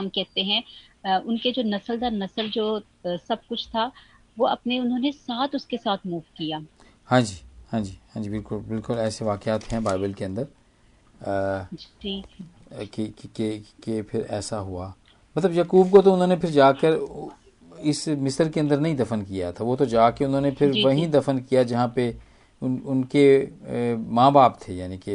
[0.01, 2.65] हम कहते हैं उनके जो नस्ल दर नस्ल जो
[3.07, 3.91] सब कुछ था
[4.37, 6.61] वो अपने उन्होंने साथ उसके साथ मूव किया।
[7.09, 7.37] हाँ जी
[7.73, 10.47] हाँ जी हाँ जी बिल्कुल बिल्कुल ऐसे वाक़यात हैं बाइबल के अंदर।
[12.73, 13.49] कि कि कि
[13.85, 14.87] कि फिर ऐसा हुआ।
[15.37, 16.99] मतलब यकूब को तो उन्होंने फिर जाकर
[17.91, 21.39] इस मिस्र के अंदर नहीं दफन किया था। वो तो जाके उन्होंने फिर वहीं दफन
[21.49, 22.15] किया जहाँ पे
[22.63, 23.25] उन उनके
[24.15, 25.15] माँ बाप थे यानी कि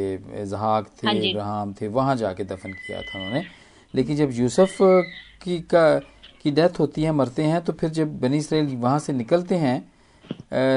[0.50, 3.44] जहाक हाँ थे जी। इब्राहिम थे वहाँ जाके दफन किया था उन्होंने।
[3.94, 4.76] लेकिन जब यूसुफ
[5.42, 5.98] की का
[6.44, 9.76] की डेथ होती है मरते हैं तो फिर जब बनी इसराइल वहाँ से निकलते हैं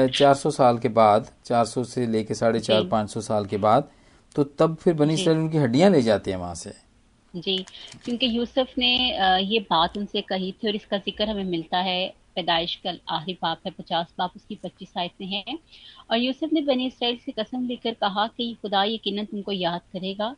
[0.08, 3.56] चार सौ साल के बाद चार सौ से लेके साढ़े चार पाँच सौ साल के
[3.58, 3.90] बाद
[4.36, 6.72] तो तब फिर बनी इसराइल उनकी हड्डियाँ ले जाते हैं वहाँ से।
[7.34, 7.56] जी
[8.04, 8.88] क्योंकि यूसुफ ने
[9.42, 13.60] ये बात उनसे कही थी और इसका ज़िक्र हमें मिलता है पैदाइश का आखिरी बाप
[13.66, 15.56] है पचास बाप उसकी पच्चीस आयत है।
[16.10, 20.34] और यूसुफ ने बनी इसराइल से कसम लेकर कहा कि खुदा यकीनन तुमको याद करेगा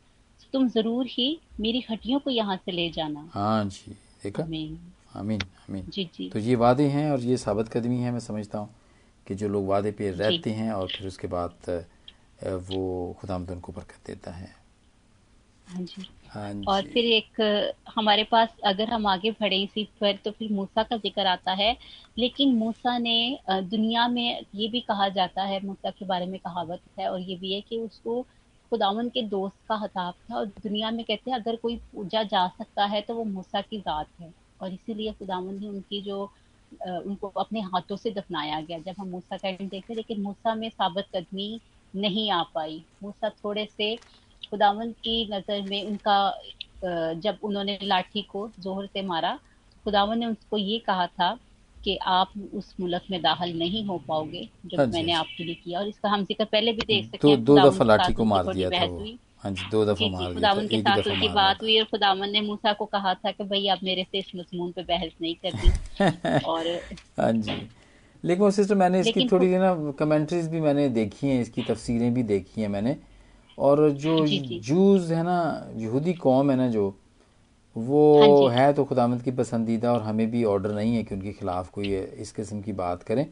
[0.53, 1.27] तुम ज़रूर ही
[1.59, 3.91] मेरी हड्डियों को यहाँ से ले जाना। हाँ जी
[4.23, 4.43] देखा?
[4.43, 4.79] आमीन।
[5.15, 8.59] आमीन आमीन। जी जी। तो ये वादे हैं और ये साबित कदमी है मैं समझता
[8.59, 8.69] हूँ
[9.27, 11.69] कि जो लोग वादे पे रहते हैं और फिर उसके बाद
[12.67, 14.51] वो खुदामद उनको बरकत देता है।
[15.67, 17.39] हाँ जी। हाँ और फिर एक
[17.95, 21.75] हमारे पास अगर हम आगे बढ़े इसी पर तो फिर मूसा का ज़िक्र आता है।
[22.17, 26.81] लेकिन मूसा ने दुनिया में ये भी कहा जाता है मूसा के बारे में कहावत
[26.99, 28.25] है और ये भी है कि उसको
[28.71, 32.47] खुदावन के दोस्त का हताब था और दुनिया में कहते हैं, अगर कोई पूजा जा
[32.49, 36.23] सकता है तो वो मूसा की जात है। और इसीलिए खुदावन ने उनकी जो
[36.71, 40.69] उनको अपने हाथों से दफनाया गया। जब हम मूसा का एंड देखते लेकिन मूसा में
[40.69, 41.59] साबित कदमी
[41.93, 43.95] नहीं आ पाई। मूसा थोड़े से
[44.43, 46.17] खुदावन की नज़र में उनका
[47.15, 49.35] जब उन्होंने लाठी को जोहर से मारा,
[49.85, 51.37] खुदावन ने उसको ये कहा था
[51.83, 55.79] कि आप उस मुल्क में दाखिल नहीं हो पाओगे जो हाँ मैंने आपके लिए किया।
[55.79, 58.69] और इसका हम ज़िक्र पहले भी देख सकते हैं दो दफ़ा लाठी को मार दिया
[58.69, 58.85] था
[59.43, 62.73] हाँ जी दो दफ़ा मार खुदावन के साथ उनकी बात हुई और खुदावन ने मूसा
[62.73, 66.67] को कहा था कि भाई आप मेरे से इस मजमून पे बहस नहीं करनी और
[67.19, 67.67] हाँ जी।
[68.25, 72.61] लेकिन सिस्टर मैंने इसकी थोड़ी ना कमेंट्रीज भी मैंने देखी हैं इसकी तफसीरें भी देखी
[72.61, 72.97] हैं मैंने।
[73.57, 74.25] और जो
[74.59, 76.95] जूस है ना यहूदी कौम है ना जो
[77.75, 81.31] वो हाँ है तो खुदामद की पसंदीदा और हमें भी ऑर्डर नहीं है कि उनके
[81.33, 83.25] खिलाफ कोई इस किस्म की बात करें।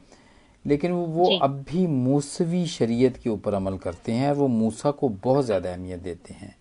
[0.65, 5.45] लेकिन वो अब भी मूसवी शरीयत के ऊपर अमल करते हैं वो मूसा को बहुत
[5.45, 6.55] ज़्यादा अहमियत देते हैं।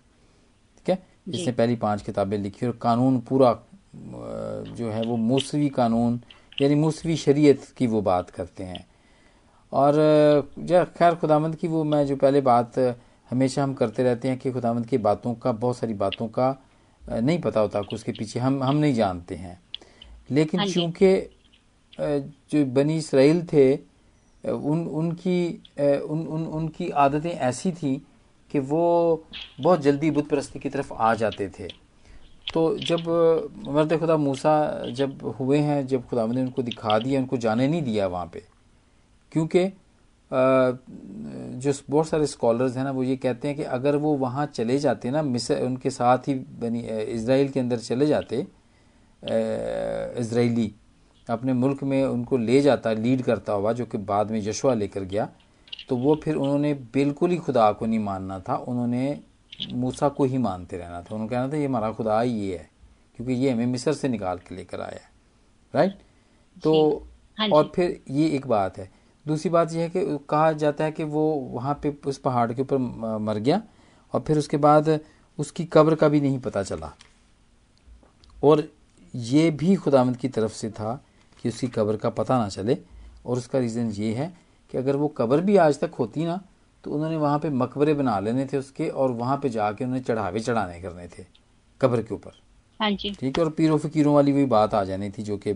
[0.78, 1.02] ठीक है?
[1.28, 3.52] जिसने पहली पाँच किताबें लिखी और कानून पूरा
[3.94, 6.20] जो है वो मूसवी कानून
[6.62, 8.86] यानी मूसवी शरीयत की वो बात करते हैं।
[9.72, 9.94] और
[10.58, 12.78] जब खैर खुदामंद की वो मैं जो पहले बात
[13.30, 16.50] हमेशा हम करते रहते हैं कि खुदामंद की बातों का बहुत सारी बातों का
[17.10, 19.60] नहीं पता होता कि उसके पीछे हम हम नहीं जानते हैं।
[20.30, 21.12] लेकिन हाँ चूँकि
[21.98, 23.74] जो बनी इसराइल थे
[24.44, 27.96] उन उनकी उन, उन उनकी आदतें ऐसी थी
[28.50, 29.24] कि वो
[29.60, 31.68] बहुत जल्दी बुत परस्ती की तरफ़ आ जाते थे।
[32.54, 33.08] तो जब
[33.68, 34.54] मर्द खुदा मूसा
[34.92, 38.42] जब हुए हैं जब खुदा ने उनको दिखा दिया उनको जाने नहीं दिया वहाँ पे
[39.32, 39.64] क्योंकि
[40.32, 44.78] जो बहुत सारे स्कॉलर्स हैं ना वो ये कहते हैं कि अगर वो वहाँ चले
[44.78, 46.80] जाते ना मिस्र उनके साथ ही बनी
[47.14, 48.46] इसराइल के अंदर चले जाते
[50.20, 50.72] इसराइली
[51.30, 55.04] अपने मुल्क में उनको ले जाता लीड करता हुआ जो कि बाद में यशवा लेकर
[55.04, 55.28] गया
[55.88, 59.20] तो वो फिर उन्होंने बिल्कुल ही खुदा को नहीं मानना था उन्होंने
[59.72, 62.68] मूसा को ही मानते रहना था। उन्होंने कहना था ये हमारा खुदा ये है
[63.18, 65.10] क्योंकि ये हमें मिस्र से निकाल के लेकर आया है।
[65.74, 65.98] राइट
[66.62, 66.72] तो
[67.38, 68.90] हाँ और फिर ये एक बात है
[69.26, 72.62] दूसरी बात यह है कि कहा जाता है कि वो वहाँ पे उस पहाड़ के
[72.62, 72.78] ऊपर
[73.20, 73.62] मर गया
[74.14, 74.98] और फिर उसके बाद
[75.38, 76.92] उसकी कब्र का भी नहीं पता चला।
[78.42, 78.68] और
[79.14, 80.94] ये भी खुदामद की तरफ़ से था
[81.38, 82.76] कि उसकी कब्र का पता ना चले
[83.26, 84.32] और उसका रीज़न ये है
[84.74, 86.40] कि अगर वो कब्र भी आज तक होती ना
[86.84, 90.40] तो उन्होंने वहाँ पे मकबरे बना लेने थे उसके और वहाँ पे जाके उन्हें चढ़ावे
[90.40, 91.24] चढ़ाने करने थे
[91.80, 92.38] कब्र के ऊपर।
[92.80, 95.54] हाँ ठीक है और पीरों फकीरों वाली भी बात आ जानी थी जो कि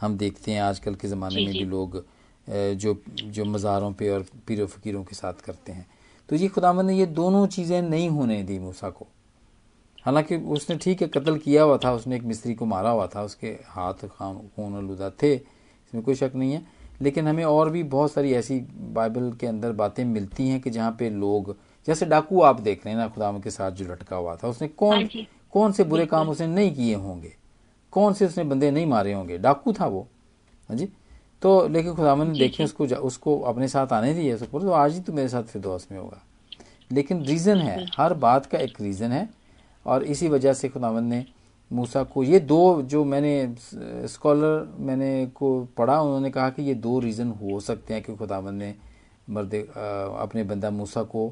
[0.00, 2.04] हम देखते हैं आजकल के ज़माने में भी लोग
[2.46, 5.86] जो जो मज़ारों पे और पीर फ़कीरों के साथ करते हैं।
[6.28, 9.06] तो ये खुदामंद ने ये दोनों चीज़ें नहीं होने दी मूसा को।
[10.04, 13.22] हालाँकि उसने ठीक है कत्ल किया हुआ था उसने एक मिस्त्री को मारा हुआ था
[13.22, 16.62] उसके हाथ खाम खून आलूदा थे इसमें कोई शक नहीं है।
[17.02, 18.58] लेकिन हमें और भी बहुत सारी ऐसी
[18.94, 21.54] बाइबल के अंदर बातें मिलती हैं कि जहाँ पे लोग
[21.86, 24.68] जैसे डाकू आप देख रहे हैं ना खुदा के साथ जो लटका हुआ था उसने
[24.68, 27.32] कौन हाँ कौन से बुरे काम उसने नहीं किए होंगे?
[27.92, 29.38] कौन से उसने बंदे नहीं मारे होंगे?
[29.38, 30.06] डाकू था वो।
[30.68, 30.88] हाँ जी?
[31.42, 35.00] तो लेकिन खुदावन ने देखे उसको उसको अपने साथ आने दिए उसको तो आज ही
[35.00, 36.22] तो मेरे साथ फिर दोस्त में होगा।
[36.92, 39.30] लेकिन रीज़न है हर बात का एक रीज़न है
[39.86, 41.26] और इसी वजह से खुदावन ने
[41.72, 43.54] मूसा को ये दो जो मैंने
[44.08, 48.54] स्कॉलर मैंने को पढ़ा उन्होंने कहा कि ये दो रीज़न हो सकते हैं कि खुदावन
[48.54, 48.74] ने
[49.30, 49.54] मर्द
[50.18, 51.28] अपने बंदा मूसा को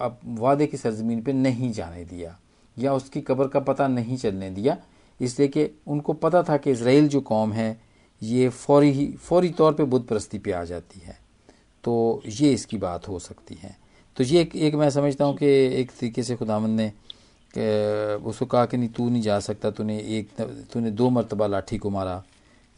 [0.00, 2.38] अब वादे की सरजमीन पे नहीं जाने दिया
[2.78, 4.76] या उसकी कब्र का पता नहीं चलने दिया
[5.20, 7.91] इसलिए कि उनको पता था कि इसराइल जो कौम है
[8.22, 11.18] ये फौरी ही फौरी तौर पे बुद्ध परस्ती पे आ जाती है।
[11.84, 13.76] तो ये इसकी बात हो सकती है।
[14.16, 15.46] तो ये एक, एक मैं समझता हूँ कि
[15.80, 16.92] एक तरीके से खुदामंद ने
[18.24, 20.28] उसको कहा कि नहीं तू नहीं जा सकता तूने एक
[20.72, 22.22] तूने दो मरतबा लाठी को मारा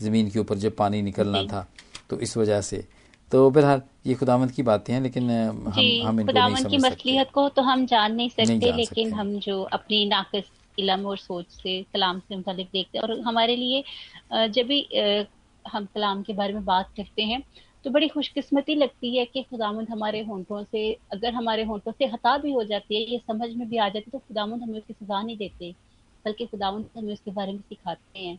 [0.01, 1.67] ज़मीन के ऊपर जब पानी निकलना था
[2.11, 2.85] तो इस वजह से।
[3.33, 5.77] तो बहरहाल ये खुदामंद की बातें हैं लेकिन हम
[6.07, 9.09] हम इनको नहीं समझ की मसलियत को तो हम जान नहीं सकते नहीं जान लेकिन
[9.09, 13.21] सकते। हम जो अपनी नाकस इलम और सोच से, कलाम से मुतालिक देखते हैं। और
[13.21, 13.83] हमारे लिए
[14.49, 14.81] जब भी
[15.65, 17.43] हम कलाम के बारे में बात करते हैं
[17.85, 22.37] तो बड़ी खुशकिस्मती लगती है कि खुदामंद हमारे होंठों से, अगर हमारे होंठों से हता
[22.39, 24.93] भी हो जाती है, ये समझ में भी आ जाती है तो खुदामंद हमें उसकी
[24.95, 25.71] सजा नहीं देते,
[26.25, 28.39] बल्कि खुदावंद हमें उसके बारे में सिखाते हैं।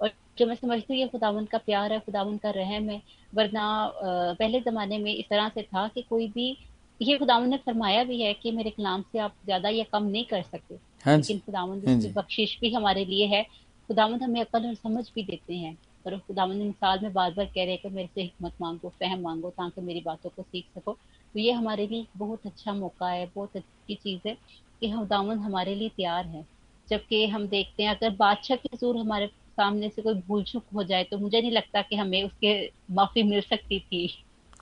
[0.00, 3.00] और जो मैं समझती हूँ ये खुदावंद का प्यार है, खुदावंद का रहम है,
[3.32, 3.66] वरना
[4.00, 6.56] पहले ज़माने में इस तरह से था कि कोई भी,
[7.00, 10.24] ये खुदावंद ने फरमाया भी है कि मेरे कलाम से आप ज़्यादा या कम नहीं
[10.24, 13.42] कर सकते। लेकिन खुदावंद हाँ बख्शिश भी हमारे लिए है।
[13.88, 17.64] खुदावंद हमें अकल और समझ भी देते हैं। और खुदावन मिसाल में बार बार कह
[17.64, 21.40] रहे कि मेरे से हिकमत मांगो फहम मांगो ताकि मेरी बातों को सीख सको। तो
[21.40, 24.34] ये हमारे लिए बहुत अच्छा मौका है बहुत अच्छी चीज़ है
[24.80, 26.44] कि खुदावन हमारे लिए तैयार है।
[26.88, 30.84] जबकि हम देखते हैं अगर बादशाह के ज़रूर हमारे सामने से कोई भूल चुक हो
[30.84, 32.54] जाए तो मुझे नहीं लगता कि हमें उसके
[32.90, 34.08] माफ़ी मिल सकती थी।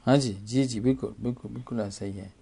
[0.07, 2.42] हाँ जी जी जी बिल्कुल बिल्कुल बिल्कुल ऐसा ही है।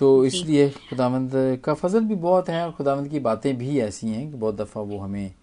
[0.00, 1.32] तो इसलिए खुदावंद
[1.64, 4.80] का फजल भी बहुत है और खुदावंद की बातें भी ऐसी हैं कि बहुत दफ़ा
[4.80, 5.34] वो हमें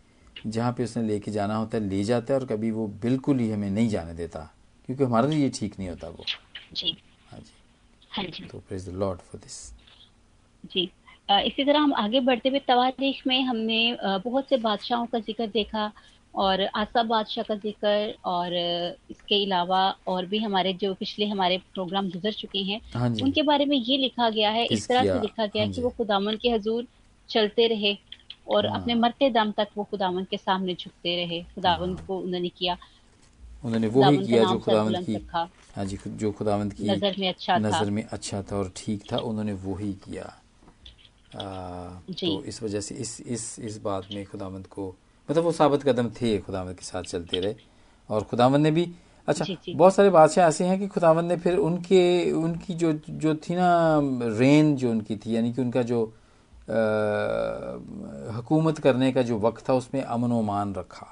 [0.48, 3.50] जहाँ पे उसने लेके जाना होता है ले जाता है और कभी वो बिल्कुल ही
[3.52, 4.39] हमें नहीं जाने देता
[4.86, 6.26] क्योंकि हमारे लिए ठीक नहीं होता वो।
[6.74, 6.98] जी।
[7.32, 7.54] हाँ जी।
[8.12, 9.60] हाँ जी। तो praise the Lord for this
[10.63, 10.89] जी।
[11.32, 15.91] इसी तरह हम आगे बढ़ते हुए तवारीख में हमने बहुत से बादशाहों का ज़िक्र देखा
[16.38, 18.54] और आसा बादशाह का ज़िक्र और
[19.12, 23.65] इसके अलावा और भी हमारे जो पिछले हमारे प्रोग्राम गुजर चुके हैं हाँ उनके बारे
[23.65, 26.36] में ये लिखा गया है इस तरह से लिखा गया है हाँ कि वो खुदामन
[26.41, 26.86] के हजूर
[27.30, 27.97] चलते रहे
[28.47, 32.50] और हाँ। अपने मरते दम तक वो खुदावन के सामने झुकते रहे। खुदावन। को उन्होंने
[32.50, 32.78] किया।
[33.63, 35.15] उन्होंने वो ही किया जो खुदावंत की
[35.76, 39.17] हाँ जी जो खुदावंत की नज़र में अच्छा नज़र। में अच्छा था और ठीक था
[39.30, 40.23] उन्होंने वो ही किया।
[41.36, 41.43] आ,
[42.13, 44.95] तो इस वजह से इस इस इस बात में खुदावंत को
[45.29, 47.55] मतलब वो साबित कदम थे खुदावंत के साथ चलते रहे।
[48.09, 48.91] और खुदावंत ने भी
[49.27, 49.73] अच्छा जी, जी.
[49.73, 53.99] बहुत सारे बादशाह ऐसे हैं कि खुदावंद ने फिर उनके उनकी जो जो थी ना
[54.37, 56.03] रेन जो उनकी थी यानी कि उनका जो
[58.35, 61.07] हुकूमत करने का जो वक्त था उसमें अमन ओमान रखा।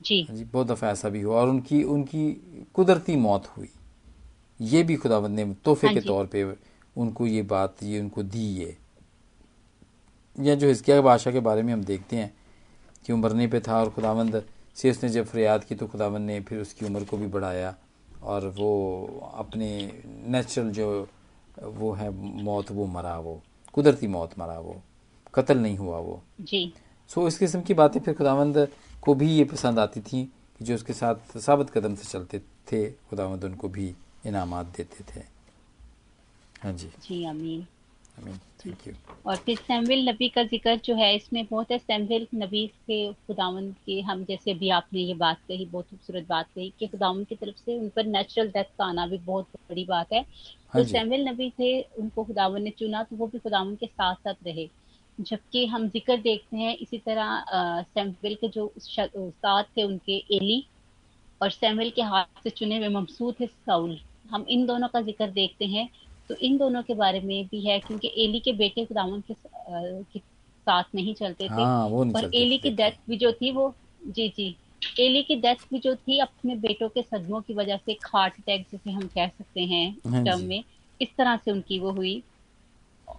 [0.00, 2.30] जी। जी बहुत दफ़ा ऐसा भी हुआ। और उनकी उनकी
[2.74, 3.68] कुदरती मौत हुई।
[4.60, 6.44] ये भी खुदावंद ने तोहफे हाँ के तौर पे
[6.96, 8.76] उनको ये बात ये उनको दी है।
[10.38, 12.35] या जो हिस्किया बादशाह के बारे में हम देखते हैं
[13.06, 14.42] कि उम्र नहीं पे था और खुदावंद
[14.76, 17.74] से उसने जब फरियाद की तो खुदावंद ने फिर उसकी उम्र को भी बढ़ाया
[18.22, 18.70] और वो
[19.34, 19.68] अपने
[20.26, 21.08] नेचुरल जो
[21.62, 22.10] वो है
[22.42, 23.40] मौत वो मरा वो
[23.72, 24.82] कुदरती मौत मरा वो
[25.34, 26.72] कत्ल नहीं हुआ वो। जी।
[27.08, 28.68] सो इस किस्म की बातें फिर खुदावंद
[29.02, 30.24] को भी ये पसंद आती थी
[30.58, 32.38] कि जो उसके साथ साबित कदम से चलते
[32.72, 33.94] थे खुदावंद उनको भी
[34.26, 35.24] इनामात देते थे।
[36.62, 37.66] हाँ जी। जी अमीन
[38.16, 38.92] अमीन थैंक यू
[39.24, 43.70] और फिर सैमुअल नबी का ज़िक्र जो है इसमें बहुत है सैमुअल नबी के खुदावन
[43.86, 47.34] के हम जैसे अभी आपने ये बात कही बहुत खूबसूरत बात कही कि खुदावन की
[47.34, 50.88] तरफ़ से उन पर नेचुरल डेथ का आना भी बहुत बड़ी बात है। हाँ तो
[50.88, 54.68] सैमुअल नबी थे उनको खुदावन ने चुना तो वो भी खुदावन के साथ साथ रहे।
[55.18, 57.44] जबकि हम ज़िक्र देखते हैं इसी तरह
[57.82, 60.64] सैमुअल के जो उस्ताद थे उनके एली
[61.40, 63.98] और सैमुअल के हाथ से चुने हुए ममसूद थे साउल
[64.30, 65.88] हम इन दोनों का ज़िक्र देखते हैं।
[66.28, 69.34] तो इन दोनों के बारे में भी है क्योंकि एली के बेटे खुदावन के,
[70.12, 73.74] के साथ नहीं चलते थे। हाँ, और एली की डेथ भी जो थी वो
[74.06, 74.54] जी जी।
[75.00, 78.66] एली की डेथ भी जो थी अपने बेटों के सदमों की वजह से हार्ट अटैक
[78.72, 80.62] जिसे हम कह सकते हैं हाँ टर्म में
[81.00, 82.22] इस तरह से उनकी वो हुई।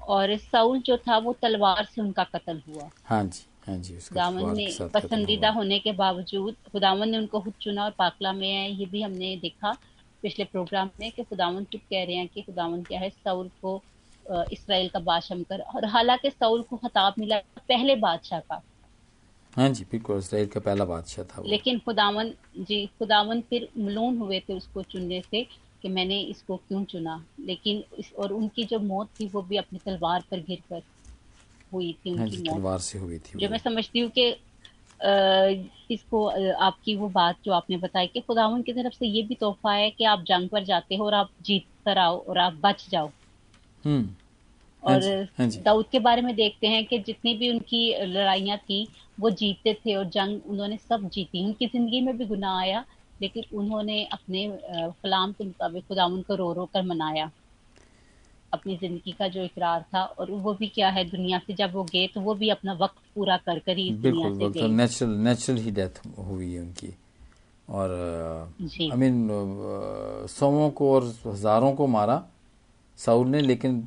[0.08, 4.56] और साउल जो था वो तलवार से उनका कत्ल हुआ। हाँ जी हाँ जी खुदावन
[4.58, 8.86] ने पसंदीदा होने के बावजूद खुदावन ने उनको खुद चुना और पाकला में है ये
[8.86, 9.76] भी हमने देखा।
[10.24, 13.10] पिछले प्रोग्राम में कि खुदावन खुद कह रहे हैं कि खुदावन क्या है?
[13.10, 13.82] साउल को
[14.54, 18.62] इसराइल का बादशाह कर और हालाँकि साउल को खताब मिला पहले बादशाह का।
[19.56, 24.40] हाँ जी बिल्कुल इसराइल का पहला बादशाह था लेकिन खुदावन जी खुदावन फिर मलून हुए
[24.40, 25.46] थे उसको चुनने से
[25.82, 27.24] कि मैंने इसको क्यों चुना?
[27.40, 30.82] लेकिन इस और उनकी जो मौत थी वो भी अपनी तलवार पर गिर कर
[31.74, 34.30] हुई थी हाँ उनकी तलवार से हुई थी जो मैं समझती हूँ कि
[35.00, 36.26] इसको
[36.60, 39.90] आपकी वो बात जो आपने बताई कि खुदावन की तरफ़ से ये भी तोहफा है
[39.90, 43.10] कि आप जंग पर जाते हो और आप जीत कर आओ और आप बच जाओ।
[43.84, 44.08] हम्म।
[44.84, 45.04] और
[45.38, 48.88] हाँ दाऊद के बारे में देखते हैं कि जितनी भी उनकी लड़ाइयाँ थी
[49.20, 52.86] वो जीतते थे और जंग उन्होंने सब जीती। उनकी ज़िंदगी में भी गुना आया
[53.22, 57.32] लेकिन उन्होंने अपने कलाम के मुताबिक खुदा उनको रो रो कर मनाया।
[58.54, 61.84] अपनी ज़िंदगी का जो इकरार था और वो भी क्या है दुनिया से जब वो
[61.86, 65.60] गए तो वो भी अपना वक्त पूरा कर कर ही बिल्कुल से गए नेचुरल नेचुरल
[65.62, 66.94] ही डेथ हुई है उनकी।
[67.70, 67.92] और
[68.56, 69.28] आई मीन
[70.30, 72.24] सौों को और हज़ारों को मारा
[73.00, 73.86] साउल ने लेकिन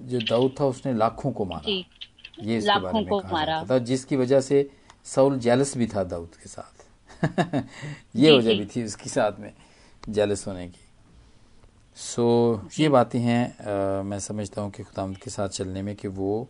[0.00, 4.16] जो दाऊद था उसने लाखों को मारा। ये इसके बारे में कहा मारा। था जिसकी
[4.16, 4.68] वजह से
[5.04, 6.74] साउल जेलस भी था दाऊद के साथ।
[8.16, 9.52] ये वजह भी थी उसके साथ में
[10.08, 10.85] जेलस होने की।
[11.96, 12.24] सो
[12.64, 16.48] so, ये बातें हैं मैं समझता हूँ कि खुदामद के साथ चलने में कि वो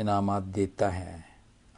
[0.00, 1.24] इनामात देता है।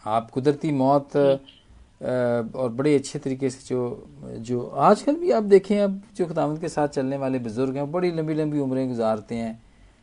[0.05, 6.01] आप कुदरती मौत और बड़े अच्छे तरीके से जो जो आजकल भी आप देखें अब
[6.17, 9.61] जो खुदामद के साथ चलने वाले बुज़ुर्ग हैं बड़ी लंबी लंबी उम्रें गुजारते हैं।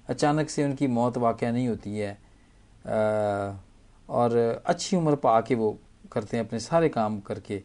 [0.09, 2.17] अचानक से उनकी मौत वाक़ नहीं होती है।
[4.09, 5.77] और अच्छी उम्र पा के वो
[6.11, 7.61] करते हैं अपने सारे काम करके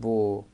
[0.00, 0.44] वो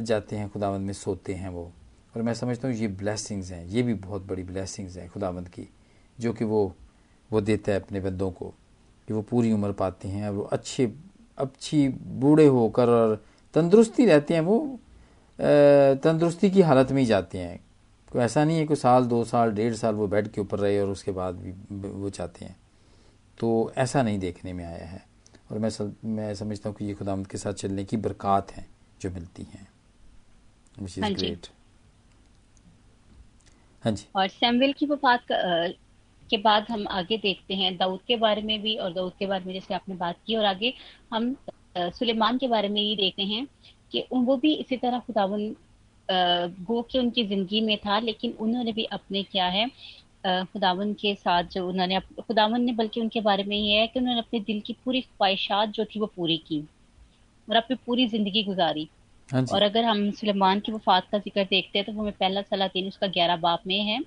[0.00, 1.72] जाते हैं खुदावंद में सोते हैं वो।
[2.16, 5.68] और मैं समझता हूँ ये ब्लेसिंग्स हैं ये भी बहुत बड़ी ब्लेसिंग्स हैं खुदावंद की
[6.20, 6.74] जो कि वो
[7.30, 8.54] वो देता है अपने बंदों को
[9.08, 10.92] कि वो पूरी उम्र पाते हैं और वो अच्छे
[11.38, 14.58] अच्छी बूढ़े होकर और तंदुरुस्ती रहते हैं वो
[15.38, 17.60] तंदुरुस्ती की हालत में ही जाते हैं।
[18.12, 20.80] कोई ऐसा नहीं है कि साल दो साल डेढ़ साल वो बेड के ऊपर रहे
[20.80, 21.52] और उसके बाद भी
[21.88, 22.56] वो चाहते हैं।
[23.38, 25.06] तो ऐसा नहीं देखने में आया है।
[25.52, 28.66] और मैं सम, मैं समझता हूँ कि ये खुदामद के साथ चलने की बरक़ात हैं
[29.00, 29.68] जो मिलती हैं।
[30.82, 31.46] विच इज़ ग्रेट
[33.82, 38.42] हाँ जी। और सैमुअल की वफात के बाद हम आगे देखते हैं, दाऊद के बारे
[38.42, 40.72] में भी और दाऊद के बारे में जैसे आपने बात की और आगे
[41.12, 41.34] हम
[41.78, 43.46] सुलेमान के बारे में ये देखते हैं
[43.92, 45.54] कि वो भी इसी तरह खुदावन
[46.08, 49.68] गो के उनकी ज़िंदगी में था, लेकिन उन्होंने भी अपने क्या है
[50.26, 54.20] खुदावन के साथ जो उन्होंने खुदावन ने बल्कि उनके बारे में ये है कि उन्होंने
[54.20, 56.60] अपने दिल की पूरी ख्वाहिशात जो थी वो पूरी की
[57.48, 58.88] और अपनी पूरी ज़िंदगी गुजारी।
[59.28, 62.68] और अगर हम सुलेमान की वफात का ज़िक्र देखते हैं तो वो हमें पहला सलाह
[62.68, 63.98] तीन उसका ग्यारह बाप में है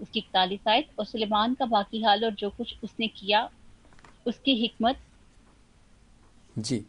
[0.00, 3.48] उसकी इकतालीस आयत और सुलेमान का बाकी हाल और जो कुछ उसने किया
[4.26, 4.98] उसकी हिकमत
[6.58, 6.84] जी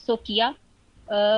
[0.00, 0.54] सो किया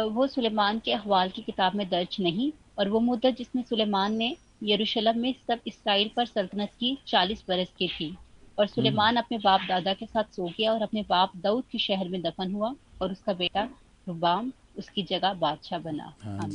[0.08, 4.36] वो सुलेमान के अहवाल की किताब में दर्ज नहीं और वो मुद्दत जिसमें सुलेमान ने
[4.64, 8.16] यरूशलेम में सब इसराइल पर सल्तनत की चालीस बरस की थी
[8.58, 11.78] और सुलेमान हम्म। अपने बाप दादा के साथ सो गया और अपने बाप दाऊद के
[11.78, 13.68] शहर में दफन हुआ और उसका बेटा
[14.06, 16.48] रुबाम उसकी जगह बादशाह बना। हाँ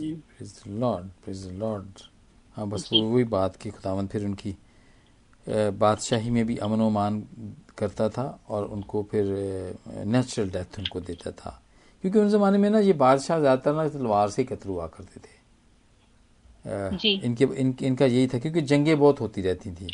[0.67, 1.99] लॉर्ड
[2.55, 4.55] हाँ बस वही बात की खुदावन फिर उनकी
[5.45, 7.23] बादशाही में भी अमन मान
[7.77, 9.25] करता था और उनको फिर
[10.05, 11.61] नेचुरल डेथ उनको देता था।
[12.03, 15.39] क्योंकि उन जमाने में ना ये बादशाह ज़्यादातर ना तलवार से कत्ल हुआ करते थे।
[16.97, 19.87] जी। इनके इन, इनका यही था क्योंकि जंगें बहुत होती रहती थी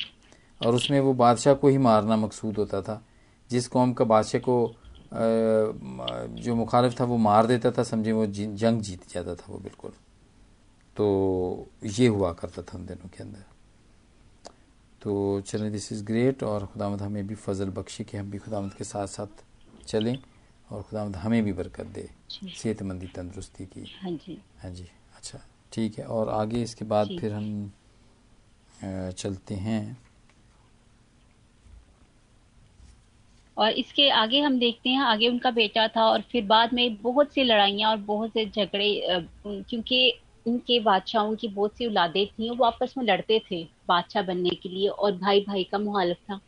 [0.62, 3.02] और उसमें वो बादशाह को ही मारना मकसूद होता था।
[3.50, 4.76] जिस कौम का बादशाह को
[5.14, 9.91] जो मुखालिफ था वो मार देता था समझे वो जंग जीत जाता था वो बिल्कुल।
[10.95, 11.05] तो
[11.86, 13.43] ये हुआ करता था उन दिनों के अंदर।
[15.01, 18.74] तो चलें दिस इज़ ग्रेट और खुदामद हमें भी फजल बख्शी कि हम भी खुदामद
[18.74, 19.43] के साथ साथ
[19.88, 20.18] चलें
[20.70, 24.88] और खुदामद हमें भी बरकत दे सेहतमंदी तंदरुस्ती की। हाँ जी। हाँ जी।
[25.18, 25.39] अच्छा
[25.72, 27.72] ठीक है और आगे इसके बाद फिर हम
[29.14, 29.97] चलते हैं।
[33.58, 37.34] और इसके आगे हम देखते हैं आगे उनका बेटा था और फिर बाद में बहुत
[37.34, 38.89] सी लड़ाइयाँ और बहुत से झगड़े
[39.45, 40.14] क्योंकि
[40.45, 44.70] उनके बादशाहों की बहुत सी औलादे थी वो आपस में लड़ते थे बादशाह बनने के
[44.70, 46.39] लिए और भाई भाई का मुहालफ था।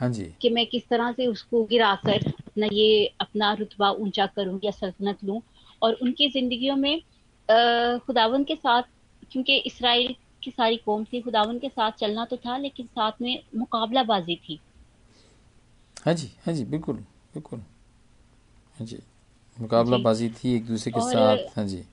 [0.00, 4.58] हाँ जी। कि मैं किस तरह से उसको गिराकर अपना ये अपना रुतबा ऊँचा करूँ
[4.64, 5.40] या सल्तनत लूँ।
[5.82, 7.00] और उनकी जिंदगियों में
[8.00, 8.82] खुदावन के साथ
[9.32, 13.42] क्योंकि इसराइल की सारी कौम थी खुदावन के साथ चलना तो था लेकिन साथ में
[13.56, 14.58] मुकाबलाबाजी थी।
[16.04, 16.96] हाँ जी हाँ जी बिल्कुल
[17.34, 17.58] बिल्कुल।
[18.78, 18.98] हाँ जी
[19.56, 21.84] मुकाबलाबाजी थी एक दूसरे के साथ हाँ जी।